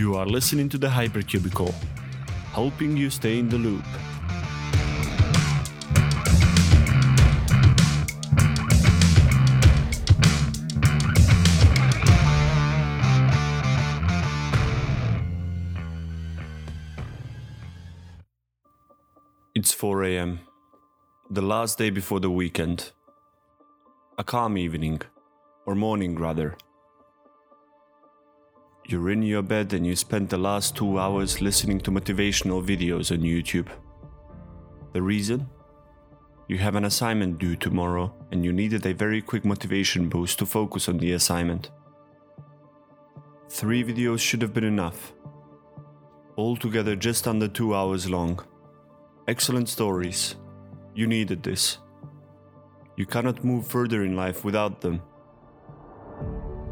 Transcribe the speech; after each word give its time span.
You 0.00 0.14
are 0.16 0.24
listening 0.24 0.70
to 0.70 0.78
the 0.78 0.86
Hypercubicle, 0.86 1.74
helping 2.54 2.96
you 2.96 3.10
stay 3.10 3.38
in 3.38 3.50
the 3.50 3.58
loop. 3.58 3.84
It's 19.54 19.74
4 19.74 20.04
am, 20.04 20.40
the 21.28 21.42
last 21.42 21.76
day 21.76 21.90
before 21.90 22.20
the 22.20 22.30
weekend. 22.30 22.92
A 24.16 24.24
calm 24.24 24.56
evening, 24.56 25.02
or 25.66 25.74
morning 25.74 26.18
rather. 26.18 26.56
You're 28.90 29.10
in 29.10 29.22
your 29.22 29.42
bed 29.42 29.72
and 29.72 29.86
you 29.86 29.94
spent 29.94 30.30
the 30.30 30.36
last 30.36 30.74
two 30.74 30.98
hours 30.98 31.40
listening 31.40 31.78
to 31.82 31.92
motivational 31.92 32.60
videos 32.60 33.12
on 33.12 33.18
YouTube. 33.18 33.68
The 34.94 35.00
reason? 35.00 35.48
You 36.48 36.58
have 36.58 36.74
an 36.74 36.84
assignment 36.84 37.38
due 37.38 37.54
tomorrow 37.54 38.12
and 38.32 38.44
you 38.44 38.52
needed 38.52 38.84
a 38.84 38.92
very 38.92 39.22
quick 39.22 39.44
motivation 39.44 40.08
boost 40.08 40.40
to 40.40 40.44
focus 40.46 40.88
on 40.88 40.98
the 40.98 41.12
assignment. 41.12 41.70
Three 43.48 43.84
videos 43.84 44.18
should 44.18 44.42
have 44.42 44.52
been 44.52 44.64
enough. 44.64 45.12
Altogether, 46.36 46.96
just 46.96 47.28
under 47.28 47.46
two 47.46 47.76
hours 47.76 48.10
long. 48.10 48.44
Excellent 49.28 49.68
stories. 49.68 50.34
You 50.96 51.06
needed 51.06 51.44
this. 51.44 51.78
You 52.96 53.06
cannot 53.06 53.44
move 53.44 53.68
further 53.68 54.02
in 54.02 54.16
life 54.16 54.44
without 54.44 54.80
them. 54.80 55.00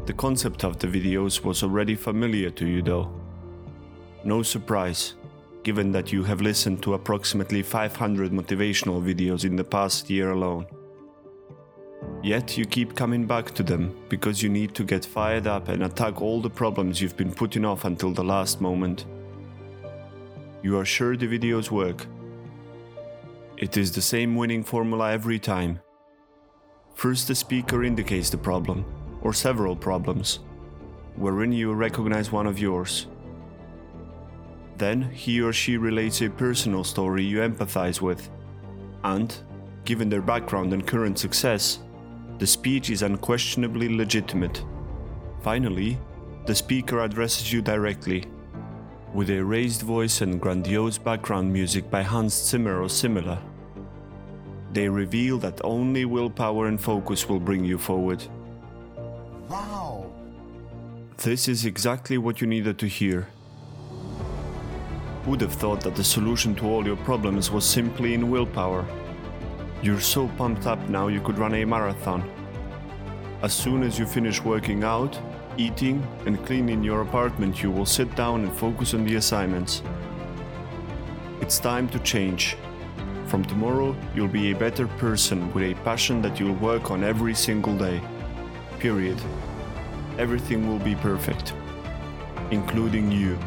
The 0.09 0.15
concept 0.15 0.63
of 0.63 0.79
the 0.79 0.87
videos 0.87 1.43
was 1.43 1.61
already 1.61 1.93
familiar 1.93 2.49
to 2.49 2.65
you, 2.65 2.81
though. 2.81 3.11
No 4.23 4.41
surprise, 4.41 5.13
given 5.61 5.91
that 5.91 6.11
you 6.11 6.23
have 6.23 6.41
listened 6.41 6.81
to 6.81 6.95
approximately 6.95 7.61
500 7.61 8.31
motivational 8.31 9.03
videos 9.03 9.45
in 9.45 9.55
the 9.55 9.63
past 9.63 10.09
year 10.09 10.31
alone. 10.31 10.65
Yet 12.23 12.57
you 12.57 12.65
keep 12.65 12.95
coming 12.95 13.27
back 13.27 13.51
to 13.51 13.61
them 13.61 13.95
because 14.09 14.41
you 14.41 14.49
need 14.49 14.73
to 14.73 14.83
get 14.83 15.05
fired 15.05 15.45
up 15.45 15.67
and 15.67 15.83
attack 15.83 16.23
all 16.23 16.41
the 16.41 16.49
problems 16.49 16.99
you've 16.99 17.15
been 17.15 17.31
putting 17.31 17.63
off 17.63 17.85
until 17.85 18.11
the 18.11 18.23
last 18.23 18.61
moment. 18.61 19.05
You 20.63 20.79
are 20.79 20.85
sure 20.85 21.17
the 21.17 21.27
videos 21.27 21.69
work. 21.69 22.07
It 23.57 23.77
is 23.77 23.91
the 23.91 24.01
same 24.01 24.35
winning 24.35 24.63
formula 24.63 25.11
every 25.11 25.37
time. 25.37 25.81
First, 26.95 27.27
the 27.27 27.35
speaker 27.35 27.83
indicates 27.83 28.31
the 28.31 28.39
problem, 28.39 28.83
or 29.21 29.33
several 29.33 29.75
problems, 29.75 30.39
wherein 31.15 31.51
you 31.51 31.73
recognize 31.73 32.31
one 32.31 32.47
of 32.47 32.59
yours. 32.59 33.07
Then 34.77 35.01
he 35.01 35.41
or 35.41 35.51
she 35.51 35.77
relates 35.77 36.21
a 36.21 36.29
personal 36.29 36.83
story 36.83 37.23
you 37.23 37.39
empathize 37.39 37.99
with, 38.01 38.29
and, 39.03 39.35
given 39.83 40.09
their 40.09 40.21
background 40.21 40.73
and 40.73 40.87
current 40.87 41.19
success, 41.19 41.79
the 42.37 42.47
speech 42.47 42.89
is 42.89 43.01
unquestionably 43.01 43.93
legitimate. 43.93 44.63
Finally, 45.41 45.99
the 46.45 46.55
speaker 46.55 47.01
addresses 47.01 47.51
you 47.51 47.61
directly. 47.61 48.23
With 49.13 49.29
a 49.29 49.43
raised 49.43 49.81
voice 49.81 50.21
and 50.21 50.39
grandiose 50.39 50.97
background 50.97 51.51
music 51.51 51.89
by 51.89 52.03
Hans 52.03 52.33
Zimmer 52.33 52.81
or 52.81 52.87
similar, 52.87 53.37
they 54.71 54.87
reveal 54.87 55.37
that 55.39 55.59
only 55.63 56.05
willpower 56.05 56.67
and 56.67 56.79
focus 56.79 57.27
will 57.27 57.39
bring 57.39 57.65
you 57.65 57.77
forward. 57.77 58.23
Wow! 59.49 60.05
This 61.17 61.47
is 61.47 61.65
exactly 61.65 62.19
what 62.19 62.39
you 62.39 62.45
needed 62.45 62.77
to 62.79 62.87
hear. 62.87 63.27
Would 65.25 65.41
have 65.41 65.53
thought 65.53 65.81
that 65.81 65.95
the 65.95 66.03
solution 66.03 66.53
to 66.55 66.67
all 66.67 66.85
your 66.85 66.97
problems 66.97 67.49
was 67.49 67.65
simply 67.65 68.13
in 68.13 68.29
willpower. 68.29 68.85
You're 69.81 70.01
so 70.01 70.27
pumped 70.37 70.67
up 70.67 70.79
now 70.87 71.07
you 71.07 71.19
could 71.19 71.39
run 71.39 71.55
a 71.55 71.65
marathon. 71.65 72.29
As 73.41 73.51
soon 73.51 73.81
as 73.81 73.97
you 73.97 74.05
finish 74.05 74.39
working 74.43 74.83
out, 74.83 75.19
eating, 75.57 76.05
and 76.27 76.45
cleaning 76.45 76.83
your 76.83 77.01
apartment, 77.01 77.63
you 77.63 77.71
will 77.71 77.87
sit 77.87 78.15
down 78.15 78.43
and 78.43 78.55
focus 78.55 78.93
on 78.93 79.03
the 79.03 79.15
assignments. 79.15 79.81
It's 81.41 81.57
time 81.57 81.89
to 81.89 81.99
change. 81.99 82.55
From 83.25 83.43
tomorrow, 83.43 83.95
you'll 84.13 84.27
be 84.27 84.51
a 84.51 84.55
better 84.55 84.87
person 84.87 85.51
with 85.53 85.63
a 85.63 85.73
passion 85.83 86.21
that 86.21 86.39
you'll 86.39 86.55
work 86.55 86.91
on 86.91 87.03
every 87.03 87.33
single 87.33 87.75
day. 87.75 87.99
Period. 88.79 89.21
Everything 90.17 90.69
will 90.69 90.79
be 90.79 90.95
perfect, 90.95 91.51
including 92.49 93.11
you. 93.11 93.37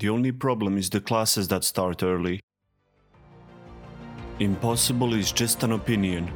The 0.00 0.08
only 0.08 0.32
problem 0.32 0.76
is 0.76 0.90
the 0.90 1.00
classes 1.00 1.46
that 1.46 1.62
start 1.62 2.02
early. 2.02 2.40
Impossible 4.40 5.14
is 5.14 5.30
just 5.30 5.62
an 5.62 5.70
opinion. 5.70 6.28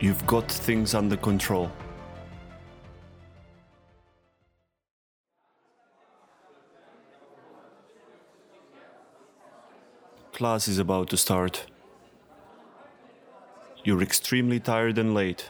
You've 0.00 0.26
got 0.26 0.50
things 0.50 0.92
under 0.92 1.16
control. 1.16 1.70
Class 10.32 10.66
is 10.66 10.78
about 10.78 11.10
to 11.10 11.16
start. 11.16 11.66
You're 13.84 14.02
extremely 14.02 14.58
tired 14.58 14.98
and 14.98 15.14
late. 15.14 15.48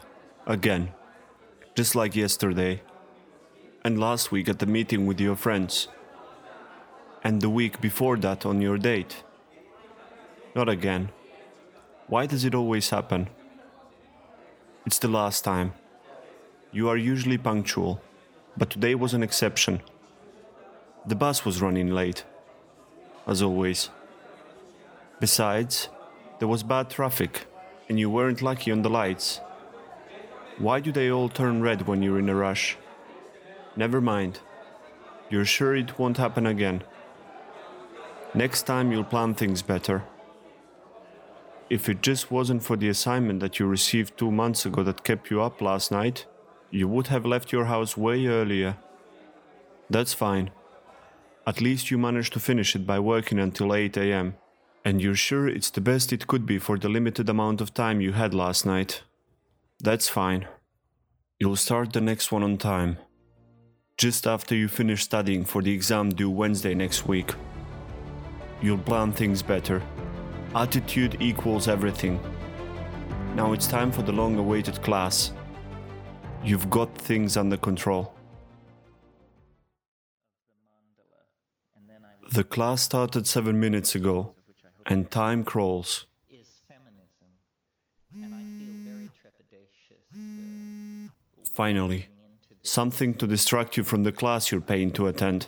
Again. 0.51 0.91
Just 1.75 1.95
like 1.95 2.13
yesterday. 2.13 2.81
And 3.85 3.97
last 3.97 4.33
week 4.33 4.49
at 4.49 4.59
the 4.59 4.65
meeting 4.65 5.05
with 5.05 5.21
your 5.21 5.37
friends. 5.37 5.87
And 7.23 7.39
the 7.39 7.49
week 7.49 7.79
before 7.79 8.17
that 8.17 8.45
on 8.45 8.61
your 8.61 8.77
date. 8.77 9.23
Not 10.53 10.67
again. 10.67 11.07
Why 12.07 12.25
does 12.25 12.43
it 12.43 12.53
always 12.53 12.89
happen? 12.89 13.29
It's 14.85 14.99
the 14.99 15.07
last 15.07 15.45
time. 15.45 15.71
You 16.73 16.89
are 16.89 16.97
usually 16.97 17.37
punctual, 17.37 18.01
but 18.57 18.69
today 18.69 18.95
was 18.95 19.13
an 19.13 19.23
exception. 19.23 19.81
The 21.05 21.15
bus 21.15 21.45
was 21.45 21.61
running 21.61 21.91
late, 21.91 22.25
as 23.25 23.41
always. 23.41 23.89
Besides, 25.21 25.87
there 26.39 26.49
was 26.49 26.61
bad 26.61 26.89
traffic, 26.89 27.45
and 27.87 27.97
you 27.97 28.09
weren't 28.09 28.41
lucky 28.41 28.69
on 28.69 28.81
the 28.81 28.89
lights. 28.89 29.39
Why 30.61 30.79
do 30.79 30.91
they 30.91 31.09
all 31.09 31.27
turn 31.27 31.63
red 31.63 31.87
when 31.87 32.03
you're 32.03 32.19
in 32.19 32.29
a 32.29 32.35
rush? 32.35 32.77
Never 33.75 33.99
mind. 33.99 34.41
You're 35.31 35.43
sure 35.43 35.75
it 35.75 35.97
won't 35.97 36.17
happen 36.17 36.45
again. 36.45 36.83
Next 38.35 38.67
time 38.67 38.91
you'll 38.91 39.03
plan 39.03 39.33
things 39.33 39.63
better. 39.63 40.03
If 41.71 41.89
it 41.89 42.03
just 42.03 42.29
wasn't 42.29 42.61
for 42.61 42.77
the 42.77 42.89
assignment 42.89 43.39
that 43.39 43.57
you 43.57 43.65
received 43.65 44.15
two 44.15 44.29
months 44.29 44.63
ago 44.63 44.83
that 44.83 45.03
kept 45.03 45.31
you 45.31 45.41
up 45.41 45.61
last 45.61 45.91
night, 45.91 46.27
you 46.69 46.87
would 46.87 47.07
have 47.07 47.25
left 47.25 47.51
your 47.51 47.65
house 47.65 47.97
way 47.97 48.27
earlier. 48.27 48.77
That's 49.89 50.13
fine. 50.13 50.51
At 51.47 51.59
least 51.59 51.89
you 51.89 51.97
managed 51.97 52.33
to 52.33 52.39
finish 52.39 52.75
it 52.75 52.85
by 52.85 52.99
working 52.99 53.39
until 53.39 53.73
8 53.73 53.97
am, 53.97 54.35
and 54.85 55.01
you're 55.01 55.15
sure 55.15 55.47
it's 55.47 55.71
the 55.71 55.81
best 55.81 56.13
it 56.13 56.27
could 56.27 56.45
be 56.45 56.59
for 56.59 56.77
the 56.77 56.87
limited 56.87 57.29
amount 57.29 57.61
of 57.61 57.73
time 57.73 57.99
you 57.99 58.11
had 58.11 58.35
last 58.35 58.63
night. 58.63 59.01
That's 59.83 60.07
fine. 60.07 60.47
You'll 61.39 61.55
start 61.55 61.93
the 61.93 62.01
next 62.01 62.31
one 62.31 62.43
on 62.43 62.57
time, 62.57 62.97
just 63.97 64.27
after 64.27 64.55
you 64.55 64.67
finish 64.67 65.03
studying 65.03 65.43
for 65.43 65.61
the 65.61 65.73
exam 65.73 66.09
due 66.09 66.29
Wednesday 66.29 66.75
next 66.75 67.07
week. 67.07 67.33
You'll 68.61 68.77
plan 68.77 69.11
things 69.11 69.41
better. 69.41 69.81
Attitude 70.53 71.17
equals 71.19 71.67
everything. 71.67 72.19
Now 73.35 73.53
it's 73.53 73.65
time 73.65 73.91
for 73.91 74.03
the 74.03 74.11
long 74.11 74.37
awaited 74.37 74.81
class. 74.83 75.31
You've 76.43 76.69
got 76.69 76.95
things 76.95 77.35
under 77.37 77.57
control. 77.57 78.13
The 82.33 82.43
class 82.43 82.81
started 82.81 83.27
seven 83.27 83.59
minutes 83.59 83.95
ago, 83.95 84.35
and 84.85 85.09
time 85.11 85.43
crawls. 85.43 86.05
is 86.29 86.47
feminism. 86.67 87.31
And 88.13 88.33
I 88.33 88.43
feel 88.57 88.75
very 88.87 89.09
trepidatious 89.19 90.05
uh, 90.15 91.09
Finally, 91.53 92.07
something 92.63 93.13
to 93.13 93.27
distract 93.27 93.75
you 93.75 93.83
from 93.83 94.03
the 94.03 94.11
class 94.11 94.51
you're 94.51 94.61
paying 94.61 94.91
to 94.91 95.07
attend. 95.07 95.47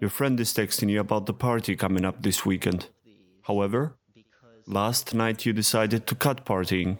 Your 0.00 0.10
friend 0.10 0.38
is 0.40 0.52
texting 0.52 0.90
you 0.90 1.00
about 1.00 1.26
the 1.26 1.32
party 1.32 1.76
coming 1.76 2.04
up 2.04 2.22
this 2.22 2.44
weekend. 2.44 2.88
However, 3.42 3.96
last 4.66 5.14
night 5.14 5.46
you 5.46 5.52
decided 5.52 6.06
to 6.06 6.14
cut 6.14 6.44
partying. 6.44 6.98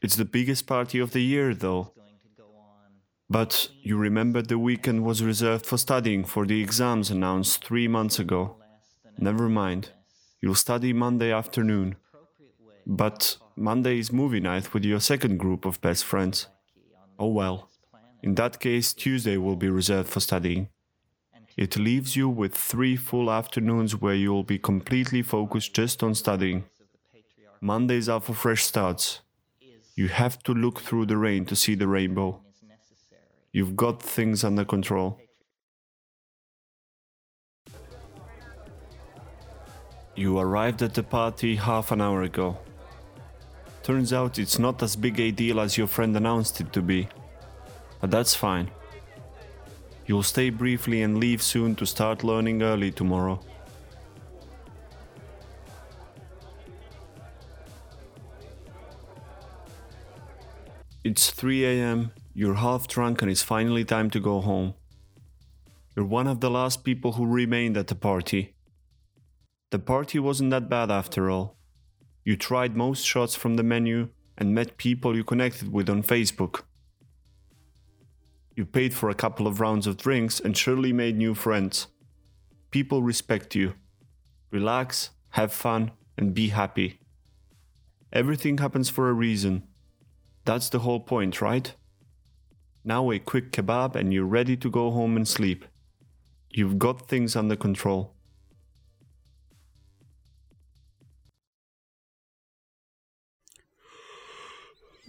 It's 0.00 0.16
the 0.16 0.24
biggest 0.24 0.66
party 0.66 0.98
of 0.98 1.12
the 1.12 1.20
year, 1.20 1.54
though. 1.54 1.92
But 3.28 3.68
you 3.82 3.96
remember 3.96 4.42
the 4.42 4.58
weekend 4.58 5.04
was 5.04 5.22
reserved 5.22 5.66
for 5.66 5.76
studying 5.76 6.24
for 6.24 6.46
the 6.46 6.60
exams 6.62 7.10
announced 7.10 7.64
three 7.64 7.86
months 7.86 8.18
ago. 8.18 8.56
Never 9.18 9.48
mind. 9.48 9.90
You'll 10.40 10.54
study 10.54 10.92
Monday 10.94 11.30
afternoon. 11.32 11.96
But 12.86 13.36
Monday 13.56 13.98
is 13.98 14.10
movie 14.10 14.40
night 14.40 14.72
with 14.72 14.84
your 14.84 15.00
second 15.00 15.36
group 15.38 15.66
of 15.66 15.80
best 15.82 16.04
friends. 16.04 16.48
Oh 17.20 17.28
well. 17.28 17.68
In 18.22 18.34
that 18.36 18.60
case, 18.60 18.94
Tuesday 18.94 19.36
will 19.36 19.54
be 19.54 19.68
reserved 19.68 20.08
for 20.08 20.20
studying. 20.20 20.70
It 21.54 21.76
leaves 21.76 22.16
you 22.16 22.30
with 22.30 22.54
three 22.54 22.96
full 22.96 23.30
afternoons 23.30 23.94
where 23.94 24.14
you'll 24.14 24.42
be 24.42 24.58
completely 24.58 25.20
focused 25.20 25.74
just 25.74 26.02
on 26.02 26.14
studying. 26.14 26.64
Mondays 27.60 28.08
are 28.08 28.20
for 28.20 28.32
fresh 28.32 28.64
starts. 28.64 29.20
You 29.94 30.08
have 30.08 30.42
to 30.44 30.54
look 30.54 30.80
through 30.80 31.06
the 31.06 31.18
rain 31.18 31.44
to 31.46 31.54
see 31.54 31.74
the 31.74 31.86
rainbow. 31.86 32.40
You've 33.52 33.76
got 33.76 34.02
things 34.02 34.42
under 34.42 34.64
control. 34.64 35.20
You 40.16 40.38
arrived 40.38 40.80
at 40.80 40.94
the 40.94 41.02
party 41.02 41.56
half 41.56 41.92
an 41.92 42.00
hour 42.00 42.22
ago. 42.22 42.56
Turns 43.82 44.12
out 44.12 44.38
it's 44.38 44.58
not 44.58 44.82
as 44.82 44.94
big 44.94 45.18
a 45.18 45.30
deal 45.30 45.58
as 45.58 45.76
your 45.76 45.86
friend 45.86 46.16
announced 46.16 46.60
it 46.60 46.72
to 46.72 46.82
be. 46.82 47.08
But 48.00 48.10
that's 48.10 48.34
fine. 48.34 48.70
You'll 50.06 50.22
stay 50.22 50.50
briefly 50.50 51.02
and 51.02 51.18
leave 51.18 51.42
soon 51.42 51.74
to 51.76 51.86
start 51.86 52.24
learning 52.24 52.62
early 52.62 52.90
tomorrow. 52.90 53.40
It's 61.02 61.30
3 61.30 61.64
am, 61.64 62.12
you're 62.34 62.56
half 62.56 62.86
drunk, 62.86 63.22
and 63.22 63.30
it's 63.30 63.42
finally 63.42 63.84
time 63.84 64.10
to 64.10 64.20
go 64.20 64.40
home. 64.40 64.74
You're 65.96 66.04
one 66.04 66.26
of 66.26 66.40
the 66.40 66.50
last 66.50 66.84
people 66.84 67.12
who 67.12 67.26
remained 67.26 67.76
at 67.76 67.86
the 67.86 67.94
party. 67.94 68.54
The 69.70 69.78
party 69.78 70.18
wasn't 70.18 70.50
that 70.50 70.68
bad 70.68 70.90
after 70.90 71.30
all. 71.30 71.59
You 72.30 72.36
tried 72.36 72.76
most 72.76 73.04
shots 73.04 73.34
from 73.34 73.56
the 73.56 73.64
menu 73.64 74.10
and 74.38 74.54
met 74.54 74.76
people 74.76 75.16
you 75.16 75.24
connected 75.24 75.72
with 75.72 75.90
on 75.90 76.04
Facebook. 76.04 76.62
You 78.54 78.64
paid 78.64 78.94
for 78.94 79.10
a 79.10 79.16
couple 79.16 79.48
of 79.48 79.58
rounds 79.58 79.88
of 79.88 79.96
drinks 79.96 80.38
and 80.38 80.56
surely 80.56 80.92
made 80.92 81.16
new 81.16 81.34
friends. 81.34 81.88
People 82.70 83.02
respect 83.02 83.56
you. 83.56 83.74
Relax, 84.52 85.10
have 85.30 85.52
fun, 85.52 85.90
and 86.16 86.32
be 86.32 86.50
happy. 86.50 87.00
Everything 88.12 88.58
happens 88.58 88.88
for 88.88 89.08
a 89.08 89.12
reason. 89.12 89.64
That's 90.44 90.68
the 90.68 90.78
whole 90.78 91.00
point, 91.00 91.42
right? 91.42 91.74
Now 92.84 93.10
a 93.10 93.18
quick 93.18 93.50
kebab 93.50 93.96
and 93.96 94.14
you're 94.14 94.36
ready 94.38 94.56
to 94.56 94.70
go 94.70 94.92
home 94.92 95.16
and 95.16 95.26
sleep. 95.26 95.64
You've 96.48 96.78
got 96.78 97.08
things 97.08 97.34
under 97.34 97.56
control. 97.56 98.14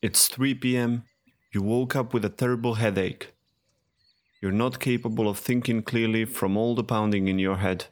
It's 0.00 0.28
3 0.28 0.54
pm. 0.54 1.04
You 1.52 1.62
woke 1.62 1.96
up 1.96 2.14
with 2.14 2.24
a 2.24 2.28
terrible 2.28 2.74
headache. 2.74 3.32
You're 4.40 4.52
not 4.52 4.78
capable 4.78 5.28
of 5.28 5.38
thinking 5.38 5.82
clearly 5.82 6.24
from 6.24 6.56
all 6.56 6.74
the 6.74 6.84
pounding 6.84 7.26
in 7.26 7.38
your 7.38 7.56
head. 7.56 7.86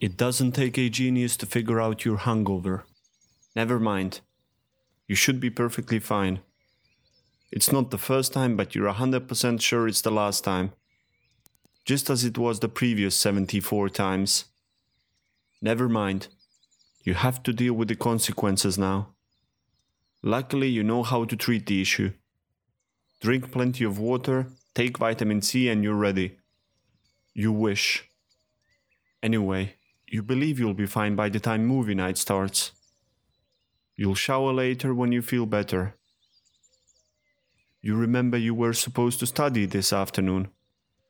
It 0.00 0.16
doesn't 0.16 0.52
take 0.52 0.78
a 0.78 0.88
genius 0.88 1.36
to 1.38 1.46
figure 1.46 1.80
out 1.80 2.04
your 2.04 2.18
hangover. 2.18 2.84
Never 3.54 3.78
mind. 3.78 4.20
You 5.08 5.14
should 5.14 5.40
be 5.40 5.50
perfectly 5.50 5.98
fine. 5.98 6.40
It's 7.52 7.70
not 7.72 7.90
the 7.90 7.98
first 7.98 8.32
time, 8.32 8.56
but 8.56 8.74
you're 8.74 8.92
100% 8.92 9.60
sure 9.60 9.88
it's 9.88 10.00
the 10.00 10.10
last 10.10 10.44
time. 10.44 10.72
Just 11.84 12.08
as 12.08 12.24
it 12.24 12.38
was 12.38 12.60
the 12.60 12.68
previous 12.68 13.16
74 13.16 13.90
times. 13.90 14.46
Never 15.60 15.88
mind. 15.88 16.28
You 17.06 17.14
have 17.14 17.44
to 17.44 17.52
deal 17.52 17.74
with 17.74 17.86
the 17.86 17.94
consequences 17.94 18.76
now. 18.76 19.14
Luckily, 20.24 20.66
you 20.66 20.82
know 20.82 21.04
how 21.04 21.24
to 21.24 21.36
treat 21.36 21.66
the 21.66 21.80
issue. 21.80 22.10
Drink 23.20 23.52
plenty 23.52 23.84
of 23.84 24.00
water, 24.00 24.48
take 24.74 24.98
vitamin 24.98 25.40
C, 25.40 25.68
and 25.68 25.84
you're 25.84 25.94
ready. 25.94 26.38
You 27.32 27.52
wish. 27.52 28.10
Anyway, 29.22 29.76
you 30.08 30.20
believe 30.20 30.58
you'll 30.58 30.74
be 30.74 30.86
fine 30.86 31.14
by 31.14 31.28
the 31.28 31.38
time 31.38 31.64
movie 31.64 31.94
night 31.94 32.18
starts. 32.18 32.72
You'll 33.94 34.16
shower 34.16 34.52
later 34.52 34.92
when 34.92 35.12
you 35.12 35.22
feel 35.22 35.46
better. 35.46 35.94
You 37.82 37.94
remember 37.94 38.36
you 38.36 38.52
were 38.52 38.72
supposed 38.72 39.20
to 39.20 39.26
study 39.26 39.64
this 39.66 39.92
afternoon, 39.92 40.48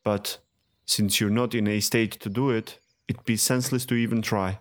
but 0.04 0.40
since 0.84 1.22
you're 1.22 1.30
not 1.30 1.54
in 1.54 1.66
a 1.66 1.80
state 1.80 2.20
to 2.20 2.28
do 2.28 2.50
it, 2.50 2.80
it'd 3.08 3.24
be 3.24 3.38
senseless 3.38 3.86
to 3.86 3.94
even 3.94 4.20
try. 4.20 4.58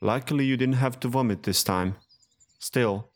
Luckily, 0.00 0.44
you 0.44 0.56
didn't 0.56 0.74
have 0.74 1.00
to 1.00 1.08
vomit 1.08 1.42
this 1.42 1.64
time. 1.64 1.96
Still, 2.58 3.10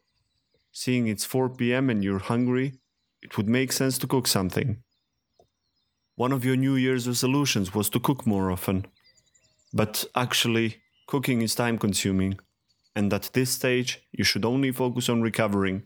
seeing 0.72 1.06
it's 1.06 1.24
4 1.24 1.50
pm 1.50 1.90
and 1.90 2.02
you're 2.02 2.18
hungry, 2.18 2.74
it 3.22 3.36
would 3.36 3.48
make 3.48 3.72
sense 3.72 3.98
to 3.98 4.06
cook 4.06 4.26
something. 4.26 4.82
One 6.14 6.32
of 6.32 6.44
your 6.44 6.56
New 6.56 6.76
Year's 6.76 7.06
resolutions 7.06 7.74
was 7.74 7.90
to 7.90 8.00
cook 8.00 8.26
more 8.26 8.50
often. 8.50 8.86
But 9.72 10.04
actually, 10.14 10.78
cooking 11.06 11.42
is 11.42 11.54
time 11.54 11.78
consuming, 11.78 12.38
and 12.96 13.12
at 13.12 13.30
this 13.32 13.50
stage, 13.50 14.02
you 14.10 14.24
should 14.24 14.44
only 14.44 14.72
focus 14.72 15.08
on 15.08 15.22
recovering. 15.22 15.84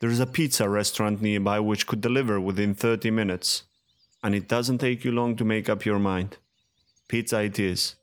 There's 0.00 0.20
a 0.20 0.26
pizza 0.26 0.68
restaurant 0.68 1.22
nearby 1.22 1.60
which 1.60 1.86
could 1.86 2.00
deliver 2.00 2.40
within 2.40 2.74
30 2.74 3.10
minutes, 3.10 3.64
and 4.22 4.34
it 4.34 4.48
doesn't 4.48 4.78
take 4.78 5.04
you 5.04 5.12
long 5.12 5.36
to 5.36 5.44
make 5.44 5.68
up 5.68 5.84
your 5.84 5.98
mind. 5.98 6.38
Pizza 7.08 7.42
it 7.42 7.58
is. 7.58 7.96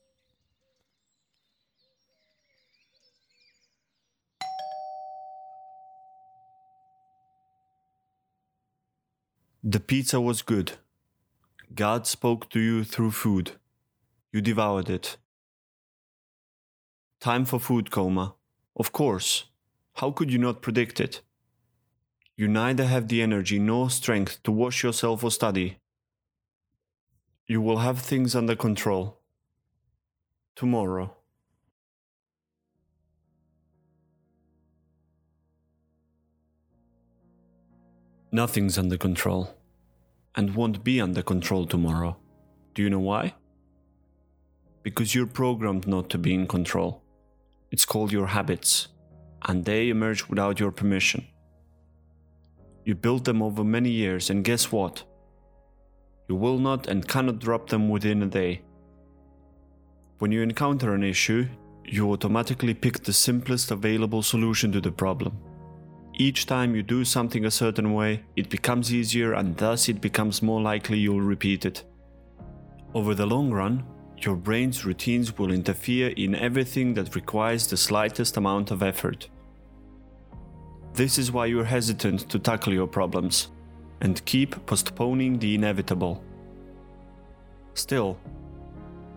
The 9.66 9.80
pizza 9.80 10.20
was 10.20 10.42
good. 10.42 10.74
God 11.74 12.06
spoke 12.06 12.50
to 12.50 12.60
you 12.60 12.84
through 12.84 13.12
food. 13.12 13.54
You 14.34 14.42
devoured 14.42 14.90
it. 14.90 15.16
Time 17.22 17.46
for 17.46 17.60
food 17.60 17.90
coma. 17.90 18.36
Of 18.76 18.92
course. 18.92 19.46
How 19.94 20.12
could 20.12 20.34
you 20.34 20.38
not 20.38 20.62
predict 20.62 21.00
it? 21.00 21.22
You 22.36 22.50
neither 22.50 22.88
have 22.88 23.08
the 23.08 23.22
energy 23.22 23.58
nor 23.58 23.90
strength 23.90 24.44
to 24.44 24.52
wash 24.52 24.84
yourself 24.84 25.24
or 25.24 25.32
study. 25.32 25.78
You 27.48 27.62
will 27.62 27.78
have 27.78 28.00
things 28.00 28.36
under 28.36 28.58
control. 28.58 29.22
Tomorrow. 30.58 31.16
Nothing's 38.36 38.80
under 38.80 38.98
control. 38.98 39.56
And 40.36 40.56
won't 40.56 40.84
be 40.84 41.00
under 41.00 41.22
control 41.22 41.68
tomorrow. 41.68 42.18
Do 42.74 42.82
you 42.82 42.90
know 42.90 43.00
why? 43.00 43.36
Because 44.82 45.14
you're 45.14 45.28
programmed 45.28 45.88
not 45.88 46.10
to 46.10 46.18
be 46.18 46.34
in 46.34 46.48
control. 46.48 47.04
It's 47.70 47.86
called 47.86 48.12
your 48.12 48.26
habits, 48.26 48.88
and 49.44 49.64
they 49.64 49.90
emerge 49.90 50.28
without 50.30 50.60
your 50.60 50.72
permission. 50.72 51.28
You 52.84 52.96
built 52.96 53.26
them 53.26 53.44
over 53.44 53.64
many 53.64 53.92
years, 53.92 54.32
and 54.32 54.44
guess 54.44 54.72
what? 54.72 55.04
You 56.28 56.36
will 56.36 56.58
not 56.58 56.88
and 56.88 57.08
cannot 57.08 57.38
drop 57.38 57.70
them 57.70 57.88
within 57.88 58.24
a 58.24 58.26
day. 58.26 58.64
When 60.18 60.32
you 60.32 60.42
encounter 60.42 60.96
an 60.96 61.04
issue, 61.04 61.48
you 61.86 62.12
automatically 62.12 62.74
pick 62.74 63.04
the 63.04 63.14
simplest 63.14 63.70
available 63.70 64.24
solution 64.24 64.72
to 64.72 64.82
the 64.82 64.92
problem. 64.92 65.38
Each 66.16 66.46
time 66.46 66.76
you 66.76 66.84
do 66.84 67.04
something 67.04 67.44
a 67.44 67.52
certain 67.52 67.94
way, 67.94 68.24
it 68.36 68.50
becomes 68.50 68.94
easier 68.94 69.34
and 69.34 69.58
thus 69.58 69.90
it 69.90 70.00
becomes 70.00 70.44
more 70.44 70.62
likely 70.62 71.00
you'll 71.00 71.22
repeat 71.22 71.66
it. 71.66 71.84
Over 72.94 73.16
the 73.16 73.26
long 73.26 73.50
run, 73.52 73.84
your 74.20 74.36
brain's 74.36 74.86
routines 74.86 75.38
will 75.38 75.52
interfere 75.52 76.10
in 76.10 76.36
everything 76.36 76.94
that 76.94 77.16
requires 77.16 77.66
the 77.66 77.78
slightest 77.78 78.38
amount 78.38 78.70
of 78.70 78.84
effort. 78.84 79.28
This 80.94 81.18
is 81.18 81.32
why 81.32 81.48
you're 81.48 81.66
hesitant 81.66 82.30
to 82.30 82.38
tackle 82.38 82.74
your 82.74 82.88
problems 82.88 83.48
and 84.02 84.24
keep 84.26 84.64
postponing 84.68 85.40
the 85.40 85.56
inevitable. 85.56 86.24
Still, 87.74 88.20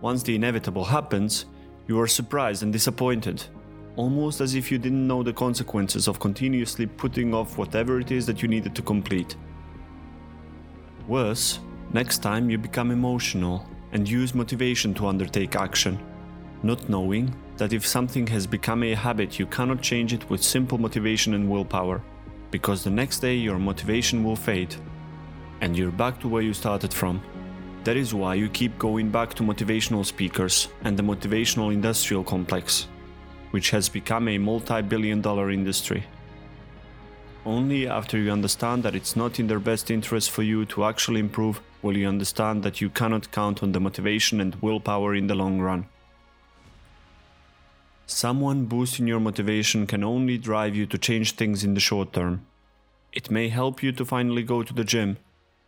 once 0.01 0.23
the 0.23 0.35
inevitable 0.35 0.85
happens, 0.85 1.45
you 1.87 1.99
are 2.01 2.07
surprised 2.07 2.63
and 2.63 2.73
disappointed, 2.73 3.43
almost 3.97 4.41
as 4.41 4.55
if 4.55 4.71
you 4.71 4.77
didn't 4.77 5.07
know 5.07 5.23
the 5.23 5.33
consequences 5.33 6.07
of 6.07 6.19
continuously 6.19 6.85
putting 6.85 7.33
off 7.33 7.57
whatever 7.57 7.99
it 7.99 8.11
is 8.11 8.25
that 8.27 8.41
you 8.41 8.47
needed 8.47 8.75
to 8.75 8.81
complete. 8.81 9.35
Worse, 11.07 11.59
next 11.91 12.19
time 12.19 12.49
you 12.49 12.57
become 12.57 12.91
emotional 12.91 13.67
and 13.91 14.07
use 14.07 14.35
motivation 14.35 14.93
to 14.93 15.07
undertake 15.07 15.55
action, 15.55 15.99
not 16.61 16.87
knowing 16.87 17.35
that 17.57 17.73
if 17.73 17.87
something 17.87 18.27
has 18.27 18.45
become 18.45 18.83
a 18.83 18.93
habit, 18.93 19.39
you 19.39 19.47
cannot 19.47 19.81
change 19.81 20.13
it 20.13 20.29
with 20.29 20.43
simple 20.43 20.77
motivation 20.77 21.33
and 21.33 21.49
willpower, 21.49 22.03
because 22.51 22.83
the 22.83 22.89
next 22.89 23.19
day 23.19 23.35
your 23.35 23.57
motivation 23.57 24.23
will 24.23 24.35
fade, 24.35 24.75
and 25.61 25.75
you're 25.75 25.91
back 25.91 26.19
to 26.19 26.27
where 26.27 26.43
you 26.43 26.53
started 26.53 26.93
from. 26.93 27.19
That 27.83 27.97
is 27.97 28.13
why 28.13 28.35
you 28.35 28.49
keep 28.49 28.77
going 28.77 29.09
back 29.09 29.33
to 29.35 29.43
motivational 29.43 30.05
speakers 30.05 30.67
and 30.83 30.95
the 30.95 31.03
motivational 31.03 31.73
industrial 31.73 32.23
complex, 32.23 32.87
which 33.57 33.71
has 33.71 33.89
become 33.89 34.27
a 34.27 34.37
multi 34.37 34.83
billion 34.83 35.19
dollar 35.19 35.49
industry. 35.49 36.03
Only 37.43 37.87
after 37.87 38.15
you 38.15 38.31
understand 38.31 38.83
that 38.83 38.93
it's 38.93 39.15
not 39.15 39.39
in 39.39 39.47
their 39.47 39.57
best 39.71 39.89
interest 39.89 40.29
for 40.29 40.43
you 40.43 40.63
to 40.65 40.85
actually 40.85 41.21
improve 41.21 41.59
will 41.81 41.97
you 41.97 42.07
understand 42.07 42.61
that 42.61 42.81
you 42.81 42.91
cannot 42.91 43.31
count 43.31 43.63
on 43.63 43.71
the 43.71 43.79
motivation 43.79 44.39
and 44.39 44.61
willpower 44.61 45.15
in 45.15 45.25
the 45.25 45.33
long 45.33 45.59
run. 45.59 45.87
Someone 48.05 48.65
boosting 48.65 49.07
your 49.07 49.19
motivation 49.19 49.87
can 49.87 50.03
only 50.03 50.37
drive 50.37 50.75
you 50.75 50.85
to 50.85 50.99
change 50.99 51.31
things 51.31 51.63
in 51.63 51.73
the 51.73 51.87
short 51.89 52.13
term. 52.13 52.45
It 53.11 53.31
may 53.31 53.49
help 53.49 53.81
you 53.81 53.91
to 53.93 54.05
finally 54.05 54.43
go 54.43 54.61
to 54.61 54.73
the 54.73 54.83
gym, 54.83 55.17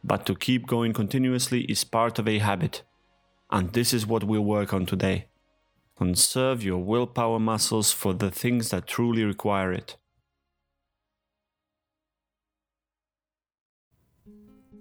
but 0.03 0.27
to 0.27 0.35
keep 0.35 0.67
going 0.67 0.93
continuously 0.93 1.61
is 1.61 1.83
part 1.83 2.19
of 2.19 2.27
a 2.27 2.37
habit. 2.37 2.83
And 3.49 3.73
this 3.73 3.95
is 3.95 4.05
what 4.05 4.23
we'll 4.23 4.45
work 4.45 4.75
on 4.75 4.85
today. 4.85 5.28
Conserve 5.99 6.63
your 6.63 6.77
willpower 6.77 7.39
muscles 7.39 7.91
for 7.91 8.13
the 8.13 8.31
things 8.31 8.69
that 8.69 8.87
truly 8.87 9.25
require 9.25 9.73
it. 9.73 9.97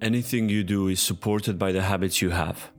Anything 0.01 0.49
you 0.49 0.63
do 0.63 0.87
is 0.87 1.01
supported 1.01 1.59
by 1.59 1.73
the 1.73 1.83
habits 1.83 2.23
you 2.23 2.31
have. 2.31 2.71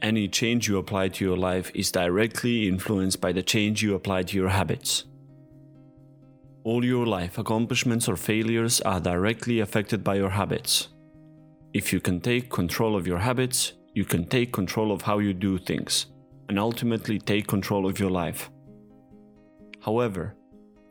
Any 0.00 0.28
change 0.28 0.66
you 0.66 0.78
apply 0.78 1.08
to 1.08 1.26
your 1.26 1.36
life 1.36 1.70
is 1.74 1.92
directly 1.92 2.68
influenced 2.68 3.20
by 3.20 3.32
the 3.32 3.42
change 3.42 3.82
you 3.82 3.94
apply 3.94 4.22
to 4.22 4.34
your 4.38 4.48
habits. 4.48 5.04
All 6.62 6.82
your 6.82 7.04
life 7.04 7.36
accomplishments 7.36 8.08
or 8.08 8.16
failures 8.16 8.80
are 8.80 8.98
directly 8.98 9.60
affected 9.60 10.02
by 10.02 10.14
your 10.14 10.30
habits. 10.30 10.88
If 11.74 11.92
you 11.92 12.00
can 12.00 12.22
take 12.22 12.48
control 12.48 12.96
of 12.96 13.06
your 13.06 13.18
habits, 13.18 13.74
you 13.92 14.06
can 14.06 14.24
take 14.24 14.54
control 14.54 14.90
of 14.90 15.02
how 15.02 15.18
you 15.18 15.34
do 15.34 15.58
things, 15.58 16.06
and 16.48 16.58
ultimately 16.58 17.18
take 17.18 17.46
control 17.46 17.86
of 17.86 17.98
your 17.98 18.10
life. 18.10 18.50
However, 19.80 20.34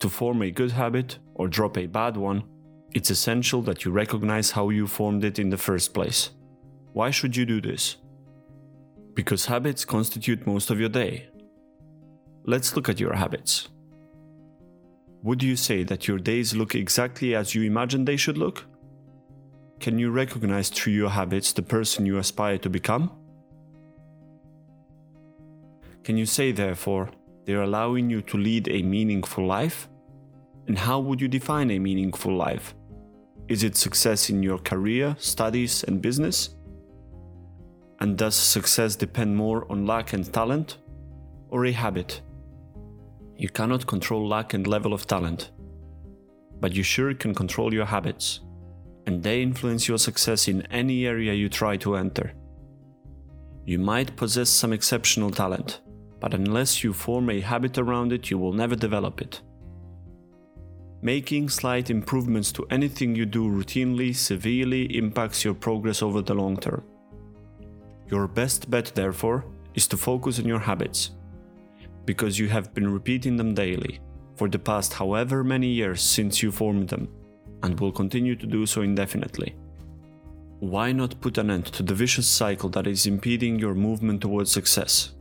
to 0.00 0.08
form 0.08 0.42
a 0.42 0.50
good 0.50 0.72
habit 0.72 1.18
or 1.34 1.48
drop 1.48 1.78
a 1.78 1.86
bad 1.86 2.16
one, 2.16 2.44
it's 2.92 3.10
essential 3.10 3.60
that 3.62 3.84
you 3.84 3.90
recognize 3.90 4.52
how 4.52 4.68
you 4.70 4.86
formed 4.86 5.24
it 5.24 5.38
in 5.38 5.50
the 5.50 5.56
first 5.56 5.94
place. 5.94 6.30
Why 6.92 7.10
should 7.10 7.36
you 7.36 7.44
do 7.44 7.60
this? 7.60 7.96
Because 9.14 9.46
habits 9.46 9.84
constitute 9.84 10.46
most 10.46 10.70
of 10.70 10.78
your 10.78 10.88
day. 10.88 11.28
Let's 12.44 12.76
look 12.76 12.88
at 12.88 13.00
your 13.00 13.14
habits. 13.14 13.68
Would 15.22 15.42
you 15.42 15.56
say 15.56 15.82
that 15.84 16.06
your 16.06 16.18
days 16.18 16.54
look 16.54 16.74
exactly 16.74 17.34
as 17.34 17.54
you 17.54 17.62
imagine 17.62 18.04
they 18.04 18.18
should 18.18 18.36
look? 18.36 18.66
Can 19.80 19.98
you 19.98 20.10
recognize 20.10 20.68
through 20.68 20.92
your 20.92 21.10
habits 21.10 21.52
the 21.52 21.62
person 21.62 22.06
you 22.06 22.18
aspire 22.18 22.58
to 22.58 22.70
become? 22.70 23.10
Can 26.04 26.18
you 26.18 26.26
say, 26.26 26.52
therefore, 26.52 27.08
they're 27.46 27.62
allowing 27.62 28.10
you 28.10 28.20
to 28.22 28.36
lead 28.36 28.68
a 28.68 28.82
meaningful 28.82 29.46
life? 29.46 29.88
And 30.66 30.78
how 30.78 31.00
would 31.00 31.18
you 31.18 31.28
define 31.28 31.70
a 31.70 31.78
meaningful 31.78 32.36
life? 32.36 32.74
Is 33.48 33.64
it 33.64 33.76
success 33.76 34.28
in 34.28 34.42
your 34.42 34.58
career, 34.58 35.16
studies, 35.18 35.82
and 35.84 36.02
business? 36.02 36.56
And 38.00 38.18
does 38.18 38.34
success 38.34 38.96
depend 38.96 39.34
more 39.34 39.70
on 39.72 39.86
luck 39.86 40.12
and 40.12 40.30
talent 40.30 40.76
or 41.48 41.64
a 41.64 41.72
habit? 41.72 42.20
You 43.36 43.48
cannot 43.48 43.86
control 43.86 44.28
luck 44.28 44.52
and 44.52 44.66
level 44.66 44.92
of 44.92 45.06
talent, 45.06 45.52
but 46.60 46.74
you 46.74 46.82
sure 46.82 47.14
can 47.14 47.34
control 47.34 47.72
your 47.72 47.86
habits, 47.86 48.40
and 49.06 49.22
they 49.22 49.42
influence 49.42 49.88
your 49.88 49.98
success 49.98 50.48
in 50.48 50.62
any 50.70 51.06
area 51.06 51.32
you 51.32 51.48
try 51.48 51.78
to 51.78 51.96
enter. 51.96 52.32
You 53.64 53.78
might 53.78 54.16
possess 54.16 54.50
some 54.50 54.72
exceptional 54.72 55.30
talent, 55.30 55.80
but 56.24 56.32
unless 56.32 56.82
you 56.82 56.90
form 56.94 57.28
a 57.28 57.38
habit 57.38 57.76
around 57.76 58.10
it, 58.10 58.30
you 58.30 58.38
will 58.38 58.54
never 58.54 58.74
develop 58.74 59.20
it. 59.20 59.42
Making 61.02 61.50
slight 61.50 61.90
improvements 61.90 62.50
to 62.52 62.66
anything 62.70 63.14
you 63.14 63.26
do 63.26 63.46
routinely 63.46 64.16
severely 64.16 64.84
impacts 64.96 65.44
your 65.44 65.52
progress 65.52 66.00
over 66.00 66.22
the 66.22 66.32
long 66.32 66.56
term. 66.56 66.82
Your 68.10 68.26
best 68.26 68.70
bet, 68.70 68.90
therefore, 68.94 69.44
is 69.74 69.86
to 69.88 69.98
focus 69.98 70.38
on 70.38 70.46
your 70.46 70.60
habits, 70.60 71.10
because 72.06 72.38
you 72.38 72.48
have 72.48 72.72
been 72.72 72.90
repeating 72.90 73.36
them 73.36 73.52
daily 73.52 74.00
for 74.34 74.48
the 74.48 74.58
past 74.58 74.94
however 74.94 75.44
many 75.44 75.66
years 75.66 76.00
since 76.00 76.42
you 76.42 76.50
formed 76.50 76.88
them, 76.88 77.06
and 77.62 77.78
will 77.78 77.92
continue 77.92 78.34
to 78.34 78.46
do 78.46 78.64
so 78.64 78.80
indefinitely. 78.80 79.54
Why 80.60 80.90
not 80.92 81.20
put 81.20 81.36
an 81.36 81.50
end 81.50 81.66
to 81.66 81.82
the 81.82 81.94
vicious 81.94 82.26
cycle 82.26 82.70
that 82.70 82.86
is 82.86 83.06
impeding 83.06 83.58
your 83.58 83.74
movement 83.74 84.22
towards 84.22 84.50
success? 84.50 85.13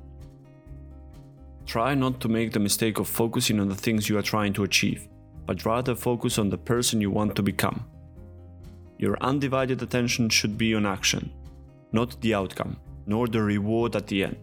Try 1.66 1.96
not 1.96 2.20
to 2.22 2.30
make 2.30 2.52
the 2.52 2.60
mistake 2.60 3.00
of 3.00 3.08
focusing 3.08 3.60
on 3.60 3.70
the 3.70 3.76
things 3.76 4.10
you 4.10 4.18
are 4.18 4.24
trying 4.24 4.54
to 4.54 4.64
achieve 4.64 5.08
but 5.46 5.66
rather 5.66 5.96
focus 5.96 6.38
on 6.38 6.50
the 6.50 6.58
person 6.58 7.02
you 7.02 7.12
want 7.12 7.36
to 7.36 7.44
become. 7.44 7.86
Your 8.98 9.18
undivided 9.22 9.82
attention 9.82 10.30
should 10.30 10.58
be 10.58 10.76
on 10.76 10.86
action, 10.86 11.32
not 11.92 12.20
the 12.22 12.34
outcome, 12.34 12.78
nor 13.06 13.28
the 13.28 13.42
reward 13.42 13.96
at 13.96 14.08
the 14.08 14.24
end. 14.24 14.38